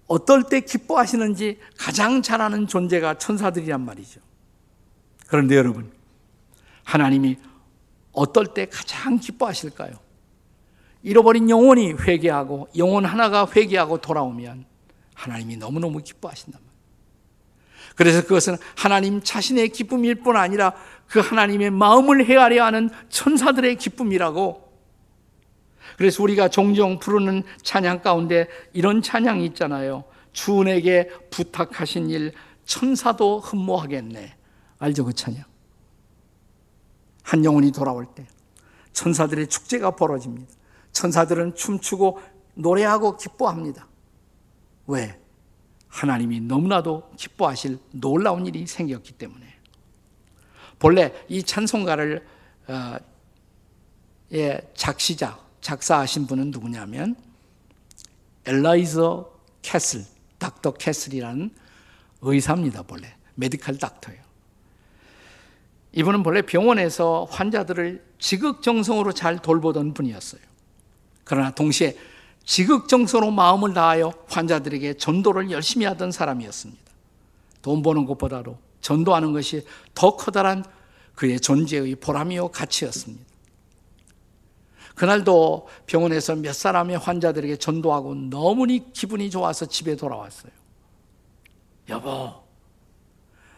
어떨 0.08 0.44
때 0.44 0.60
기뻐하시는지 0.60 1.60
가장 1.78 2.22
잘 2.22 2.42
아는 2.42 2.68
존재가 2.68 3.18
천사들이란 3.18 3.82
말이죠. 3.86 4.22
그런데 5.28 5.56
여러분, 5.56 5.92
하나님이 6.84 7.38
어떨 8.12 8.48
때 8.54 8.68
가장 8.68 9.18
기뻐하실까요? 9.18 9.94
잃어버린 11.02 11.50
영혼이 11.50 11.94
회개하고 11.94 12.70
영혼 12.78 13.06
하나가 13.06 13.48
회개하고 13.54 14.00
돌아오면 14.00 14.66
하나님이 15.16 15.58
너무너무 15.58 16.00
기뻐하신단 16.00 16.62
말이에요. 16.62 16.74
그래서 17.96 18.22
그것은 18.24 18.58
하나님 18.76 19.22
자신의 19.22 19.70
기쁨일 19.70 20.16
뿐 20.16 20.38
아니라 20.38 20.74
그 21.08 21.20
하나님의 21.20 21.72
마음을 21.72 22.26
헤아려 22.26 22.66
하는 22.66 22.90
천사들의 23.10 23.76
기쁨이라고 23.76 24.63
그래서 25.98 26.24
우리가 26.24 26.50
종종 26.50 27.00
부르는 27.00 27.44
찬양 27.62 28.02
가운데 28.02 28.48
이런 28.74 29.02
찬양이 29.02 29.46
있잖아요. 29.48 30.04
주은에게 30.32 31.10
부탁하신 31.30 32.10
일 32.10 32.34
천사도 32.66 33.40
흠모하겠네. 33.40 34.36
알죠 34.80 35.06
그 35.06 35.14
찬양? 35.14 35.44
한 37.24 37.46
영혼이 37.46 37.72
돌아올 37.72 38.06
때 38.14 38.26
천사들의 38.94 39.48
축제가 39.48 39.92
벌어집니다. 39.96 40.52
천사들은 40.92 41.56
춤추고 41.56 42.20
노래하고 42.56 43.18
기뻐합니다. 43.18 43.88
왜? 44.88 45.20
하나님이 45.88 46.42
너무나도 46.42 47.12
기뻐하실 47.18 47.80
놀라운 47.92 48.46
일이 48.46 48.66
생겼기 48.66 49.14
때문에. 49.14 49.46
본래 50.80 51.14
이 51.30 51.44
찬송가를 51.44 52.26
어, 52.68 52.98
예, 54.34 54.60
작시자, 54.74 55.40
작사하신 55.64 56.28
분은 56.28 56.52
누구냐면 56.52 57.16
엘라이저 58.46 59.32
캐슬, 59.62 60.06
doctor 60.38 60.74
캐슬이라는 60.74 61.50
의사입니다, 62.22 62.84
본래. 62.84 63.16
medical 63.36 63.78
doctor예요. 63.78 64.22
이분은 65.94 66.24
본래 66.24 66.42
병원에서 66.42 67.28
환자들을 67.30 68.04
지극정성으로 68.20 69.14
잘 69.14 69.42
돌보던 69.42 69.94
분이었어요. 69.94 70.42
그러나 71.24 71.52
동시에 71.52 71.98
지극정성으로 72.46 73.32
마음을 73.32 73.74
다하여 73.74 74.14
환자들에게 74.28 74.96
전도를 74.96 75.50
열심히 75.52 75.86
하던 75.86 76.12
사람이었습니다. 76.12 76.84
돈 77.62 77.82
버는 77.82 78.06
것보다도 78.06 78.58
전도하는 78.82 79.32
것이 79.32 79.66
더 79.94 80.18
커다란 80.18 80.66
그의 81.16 81.40
존재의 81.40 81.96
보람이요 81.96 82.50
가치였습니다. 82.50 83.33
그날도 84.96 85.68
병원에서 85.86 86.36
몇 86.36 86.54
사람의 86.54 86.98
환자들에게 86.98 87.56
전도하고 87.58 88.16
너무니 88.16 88.94
기분이 88.94 89.30
좋아서 89.30 89.66
집에 89.66 89.96
돌아왔어요. 89.96 90.52
여보, 91.90 92.34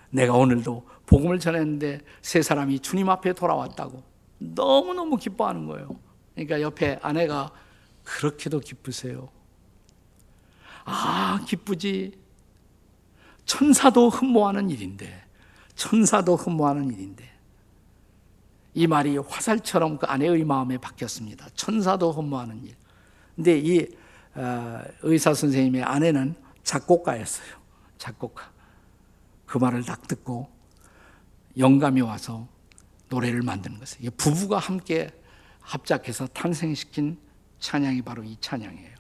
내가 0.10 0.34
오늘도 0.34 0.88
복음을 1.06 1.40
전했는데 1.40 2.02
세 2.22 2.42
사람이 2.42 2.80
주님 2.80 3.10
앞에 3.10 3.34
돌아왔다고 3.34 4.02
너무너무 4.38 5.18
기뻐하는 5.18 5.66
거예요. 5.68 5.90
그러니까 6.34 6.62
옆에 6.62 7.00
아내가 7.02 7.52
그렇게도 8.04 8.60
기쁘세요. 8.60 9.30
아, 10.86 11.44
기쁘지. 11.48 12.20
천사도 13.46 14.10
흠모하는 14.10 14.70
일인데, 14.70 15.24
천사도 15.76 16.36
흠모하는 16.36 16.92
일인데, 16.92 17.30
이 18.76 18.88
말이 18.88 19.18
화살처럼 19.18 19.98
그 19.98 20.06
아내의 20.06 20.44
마음에 20.44 20.78
박혔습니다. 20.78 21.48
천사도 21.56 22.12
흠모하는 22.12 22.62
일. 22.66 22.76
근데 23.36 23.58
이 23.58 23.88
어, 24.36 24.82
의사 25.02 25.34
선생님의 25.34 25.82
아내는 25.82 26.36
작곡가였어요. 26.64 27.48
작곡가. 27.98 28.52
그 29.46 29.58
말을 29.58 29.86
딱 29.86 30.06
듣고 30.08 30.50
영감이 31.58 32.02
와서 32.02 32.50
노래를 33.08 33.44
만드는 33.44 33.80
것이에요. 33.80 34.12
부부가 34.18 34.58
함께 34.58 35.10
합작해서 35.62 36.28
탄생시킨 36.28 37.18
찬양이 37.60 38.02
바로 38.02 38.24
이 38.24 38.36
찬양이에요. 38.42 38.96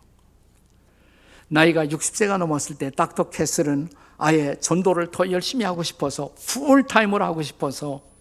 나이가 1.49 1.85
60세가 1.85 2.37
넘었을 2.37 2.77
때 2.77 2.89
닥터 2.91 3.29
캐슬은 3.29 3.89
아예 4.17 4.55
전도를 4.55 5.11
더 5.11 5.29
열심히 5.31 5.65
하고 5.65 5.83
싶어서 5.83 6.33
풀타임으로 6.35 7.25
하고 7.25 7.41
싶어서 7.41 8.14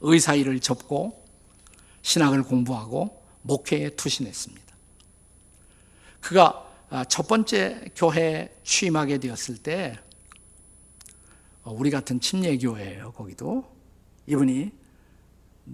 의사 0.00 0.34
일을 0.34 0.60
접고 0.60 1.24
신학을 2.02 2.42
공부하고 2.42 3.22
목회에 3.42 3.90
투신했습니다. 3.90 4.70
그가 6.20 6.66
아, 6.90 7.04
첫 7.04 7.28
번째 7.28 7.90
교회에 7.94 8.54
취임하게 8.64 9.18
되었을 9.18 9.58
때 9.58 9.98
어, 11.62 11.72
우리 11.72 11.90
같은 11.90 12.20
침례교회예요. 12.20 13.12
거기도 13.12 13.64
이분이 14.26 14.72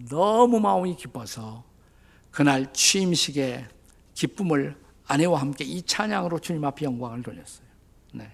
너무 0.09 0.61
마음이 0.61 0.97
기뻐서 0.97 1.65
그날 2.31 2.71
취임식에 2.73 3.67
기쁨을 4.15 4.77
아내와 5.07 5.41
함께 5.41 5.65
이 5.65 5.83
찬양으로 5.83 6.41
주님 6.41 6.65
앞에 6.65 6.85
영광을 6.85 7.23
돌렸어요. 7.23 7.67
네. 8.13 8.31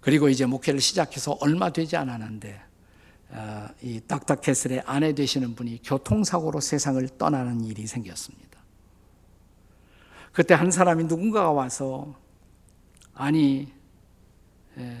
그리고 0.00 0.28
이제 0.28 0.46
목회를 0.46 0.80
시작해서 0.80 1.36
얼마 1.40 1.70
되지 1.70 1.96
않았는데 1.96 2.52
어, 2.54 2.62
이 3.82 4.00
닥터 4.06 4.36
캐슬의 4.36 4.82
아내 4.86 5.14
되시는 5.14 5.54
분이 5.54 5.82
교통사고로 5.82 6.60
세상을 6.60 7.06
떠나는 7.18 7.64
일이 7.64 7.86
생겼습니다. 7.86 8.60
그때 10.32 10.54
한 10.54 10.70
사람이 10.70 11.04
누군가가 11.04 11.50
와서 11.50 12.14
아니 13.14 13.72
예, 14.78 14.98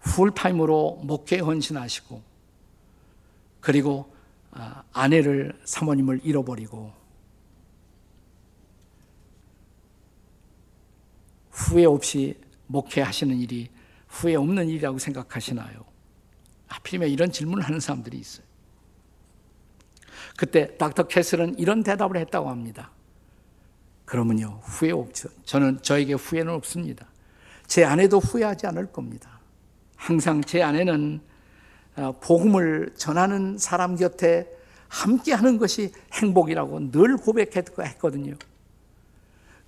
풀타임으로 0.00 1.00
목회 1.04 1.38
헌신하시고 1.38 2.22
그리고 3.60 4.12
아, 4.50 4.82
아내를 4.92 5.58
사모님을 5.64 6.20
잃어버리고 6.22 6.92
후회 11.50 11.84
없이 11.84 12.38
목회하시는 12.66 13.36
일이 13.38 13.70
후회 14.06 14.36
없는 14.36 14.68
일이라고 14.68 14.98
생각하시나요? 14.98 15.87
하필이면 16.68 17.08
이런 17.08 17.32
질문을 17.32 17.64
하는 17.64 17.80
사람들이 17.80 18.18
있어요. 18.18 18.46
그때 20.36 20.76
닥터 20.76 21.08
캐슬은 21.08 21.58
이런 21.58 21.82
대답을 21.82 22.16
했다고 22.16 22.48
합니다. 22.48 22.90
그러면요, 24.04 24.60
후회 24.62 24.92
없죠. 24.92 25.28
저는 25.44 25.80
저에게 25.82 26.14
후회는 26.14 26.52
없습니다. 26.54 27.06
제 27.66 27.84
아내도 27.84 28.18
후회하지 28.18 28.66
않을 28.68 28.92
겁니다. 28.92 29.40
항상 29.96 30.42
제 30.42 30.62
아내는 30.62 31.20
어, 31.96 32.14
복음을 32.20 32.92
전하는 32.96 33.58
사람 33.58 33.96
곁에 33.96 34.48
함께 34.86 35.32
하는 35.32 35.58
것이 35.58 35.92
행복이라고 36.12 36.90
늘 36.92 37.16
고백했거든요. 37.16 38.36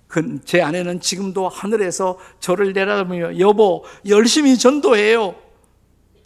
그제 0.07 0.61
아내는 0.61 0.99
지금도 0.99 1.47
하늘에서 1.47 2.17
저를 2.39 2.73
내려다보며 2.73 3.39
여보 3.39 3.85
열심히 4.07 4.57
전도해요 4.57 5.35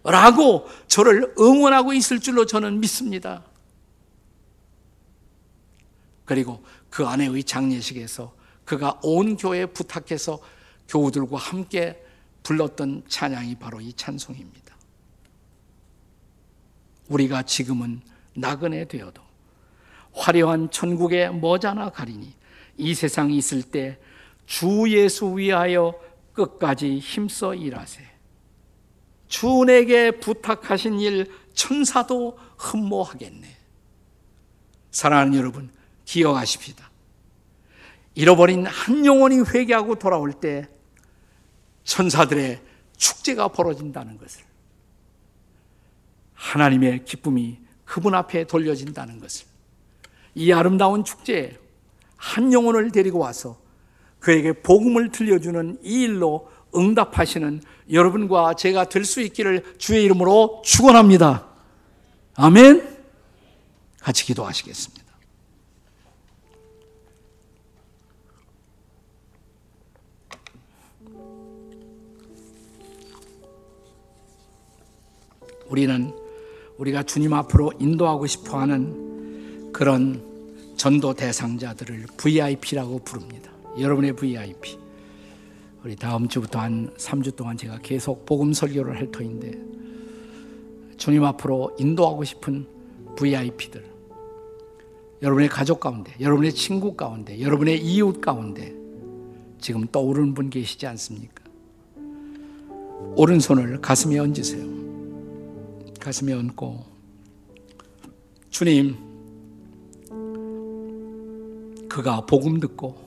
라고 0.06 0.68
저를 0.88 1.34
응원하고 1.38 1.94
있을 1.94 2.20
줄로 2.20 2.46
저는 2.46 2.80
믿습니다. 2.80 3.44
그리고 6.24 6.64
그 6.90 7.06
아내의 7.06 7.44
장례식에서 7.44 8.34
그가 8.64 9.00
온 9.04 9.36
교회에 9.36 9.66
부탁해서 9.68 10.40
교우들과 10.88 11.38
함께 11.38 12.02
불렀던 12.44 13.04
찬양이 13.08 13.56
바로 13.56 13.82
이 13.82 13.92
찬송입니다. 13.94 14.76
우리가 17.10 17.44
지금은 17.44 18.02
나그네 18.36 18.86
되어도 18.86 19.22
화려한 20.14 20.72
천국에 20.72 21.30
머자나 21.30 21.90
가리니 21.90 22.34
이 22.78 22.94
세상 22.94 23.32
있을 23.32 23.62
때 23.64 24.00
주 24.46 24.86
예수 24.90 25.38
위하여 25.38 25.94
끝까지 26.34 27.00
힘써 27.00 27.56
일하세. 27.56 28.04
주 29.36 29.66
내게 29.66 30.12
부탁하신 30.12 31.02
일 31.02 31.30
천사도 31.54 32.40
흠모하겠네. 32.56 33.46
사랑하는 34.92 35.38
여러분, 35.38 35.70
기억하십시다. 36.06 36.90
잃어버린 38.14 38.66
한 38.66 39.06
영혼이 39.06 39.42
회개하고 39.42 39.96
돌아올 39.96 40.32
때 40.32 40.70
천사들의 41.84 42.62
축제가 42.96 43.50
벌어진다는 43.50 44.18
것을 44.18 44.42
하나님의 46.34 47.04
기쁨이 47.04 47.60
그분 47.84 48.16
앞에 48.16 48.48
돌려진다는 48.48 49.20
것을 49.20 49.48
이 50.34 50.54
아름다운 50.54 51.04
축제에 51.04 51.58
한 52.16 52.54
영혼을 52.54 52.90
데리고 52.90 53.20
와서 53.20 53.60
그에게 54.22 54.54
복음을 54.54 55.12
들려주는 55.12 55.80
이 55.84 56.04
일로 56.04 56.50
응답하시는 56.74 57.62
여러분과 57.90 58.56
제가 58.56 58.90
될 58.90 59.06
수 59.06 59.22
있기를 59.22 59.76
주의 59.78 60.04
이름으로 60.04 60.62
축원합니다. 60.66 61.48
아멘. 62.36 62.96
같이 64.00 64.26
기도하시겠습니다. 64.26 65.06
우리는 75.68 76.14
우리가 76.78 77.04
주님 77.04 77.34
앞으로 77.34 77.72
인도하고 77.80 78.28
싶어 78.28 78.60
하는 78.60 79.72
그런 79.72 80.24
전도 80.78 81.14
대상자들을 81.14 82.06
VIP라고 82.18 83.00
부릅니다. 83.00 83.52
여러분의 83.80 84.16
VIP. 84.16 84.85
우리 85.86 85.96
다음 85.96 86.28
주부터 86.28 86.58
한 86.58 86.90
3주 86.98 87.36
동안 87.36 87.56
제가 87.56 87.78
계속 87.84 88.26
복음 88.26 88.54
설교를 88.54 88.98
할 88.98 89.12
터인데 89.12 89.52
주님 90.98 91.24
앞으로 91.24 91.76
인도하고 91.78 92.24
싶은 92.24 92.66
VIP들. 93.16 93.86
여러분의 95.22 95.48
가족 95.48 95.80
가운데, 95.80 96.12
여러분의 96.20 96.54
친구 96.54 96.96
가운데, 96.96 97.40
여러분의 97.40 97.86
이웃 97.86 98.20
가운데 98.20 98.76
지금 99.60 99.86
떠오르는 99.86 100.34
분 100.34 100.50
계시지 100.50 100.88
않습니까? 100.88 101.44
오른손을 103.16 103.80
가슴에 103.80 104.18
얹으세요. 104.18 104.66
가슴에 106.00 106.34
얹고 106.34 106.84
주님 108.50 108.96
그가 111.88 112.26
복음 112.26 112.60
듣고 112.60 112.98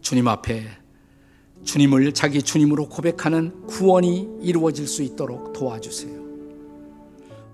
주님 0.00 0.26
앞에 0.26 0.79
주님을 1.64 2.12
자기 2.12 2.42
주님으로 2.42 2.88
고백하는 2.88 3.66
구원이 3.66 4.28
이루어질 4.42 4.86
수 4.86 5.02
있도록 5.02 5.52
도와주세요. 5.52 6.20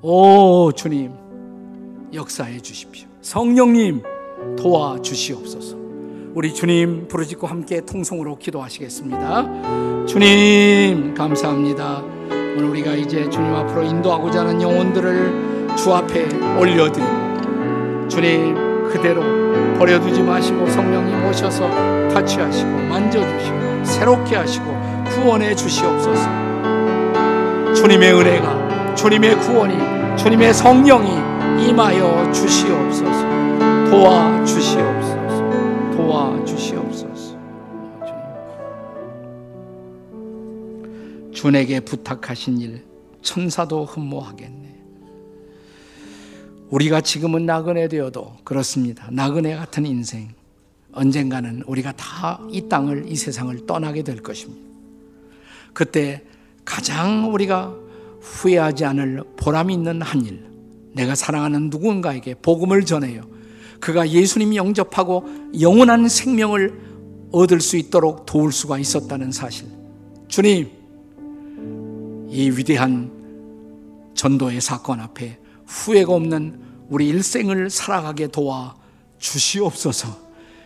오, 0.02 0.70
주님, 0.72 1.10
역사해 2.12 2.60
주십시오. 2.60 3.08
성령님, 3.20 4.02
도와주시옵소서. 4.56 5.76
우리 6.34 6.52
주님 6.54 7.08
부르짖고 7.08 7.46
함께 7.46 7.80
통성으로 7.80 8.38
기도하시겠습니다. 8.38 10.04
주님, 10.06 11.14
감사합니다. 11.14 12.02
오늘 12.30 12.70
우리가 12.70 12.94
이제 12.94 13.28
주님 13.28 13.54
앞으로 13.54 13.82
인도하고자 13.82 14.40
하는 14.40 14.62
영혼들을 14.62 15.76
주 15.76 15.92
앞에 15.92 16.24
올려드립니다. 16.58 18.08
주님, 18.08 18.54
그대로 18.90 19.22
버려두지 19.78 20.22
마시고 20.22 20.68
성령님 20.70 21.26
오셔서 21.26 21.68
타치하시고 22.10 22.70
만져주시고 22.70 23.65
새롭게 23.86 24.36
하시고 24.36 24.66
구원해 25.14 25.54
주시옵소서. 25.54 26.28
주님의 27.74 28.12
은혜가 28.12 28.94
주님의 28.96 29.38
구원이 29.40 30.16
주님의 30.16 30.52
성령이 30.54 31.66
임하여 31.68 32.32
주시옵소서. 32.32 33.26
도와 33.90 34.44
주시옵소서. 34.44 35.50
도와 35.96 36.44
주시옵소서. 36.44 37.36
주에게 41.32 41.80
부탁하신 41.80 42.58
일 42.58 42.84
천사도 43.22 43.84
흠모하겠네. 43.84 44.66
우리가 46.70 47.00
지금은 47.00 47.46
나그네 47.46 47.88
되어도 47.88 48.32
그렇습니다. 48.42 49.08
나그네 49.12 49.54
같은 49.56 49.86
인생. 49.86 50.28
언젠가는 50.96 51.62
우리가 51.66 51.92
다 51.92 52.40
이 52.50 52.68
땅을, 52.68 53.04
이 53.08 53.16
세상을 53.16 53.66
떠나게 53.66 54.02
될 54.02 54.22
것입니다. 54.22 54.64
그때 55.72 56.22
가장 56.64 57.32
우리가 57.32 57.74
후회하지 58.20 58.84
않을 58.84 59.22
보람 59.36 59.70
있는 59.70 60.02
한 60.02 60.24
일. 60.24 60.44
내가 60.92 61.14
사랑하는 61.14 61.70
누군가에게 61.70 62.34
복음을 62.34 62.84
전해요. 62.84 63.22
그가 63.80 64.08
예수님 64.08 64.54
영접하고 64.54 65.28
영원한 65.60 66.08
생명을 66.08 66.80
얻을 67.30 67.60
수 67.60 67.76
있도록 67.76 68.24
도울 68.24 68.52
수가 68.52 68.78
있었다는 68.78 69.30
사실. 69.32 69.66
주님, 70.28 70.70
이 72.30 72.50
위대한 72.50 73.12
전도의 74.14 74.60
사건 74.60 75.00
앞에 75.00 75.38
후회가 75.66 76.12
없는 76.14 76.58
우리 76.88 77.08
일생을 77.08 77.68
살아가게 77.68 78.28
도와 78.28 78.74
주시옵소서. 79.18 80.25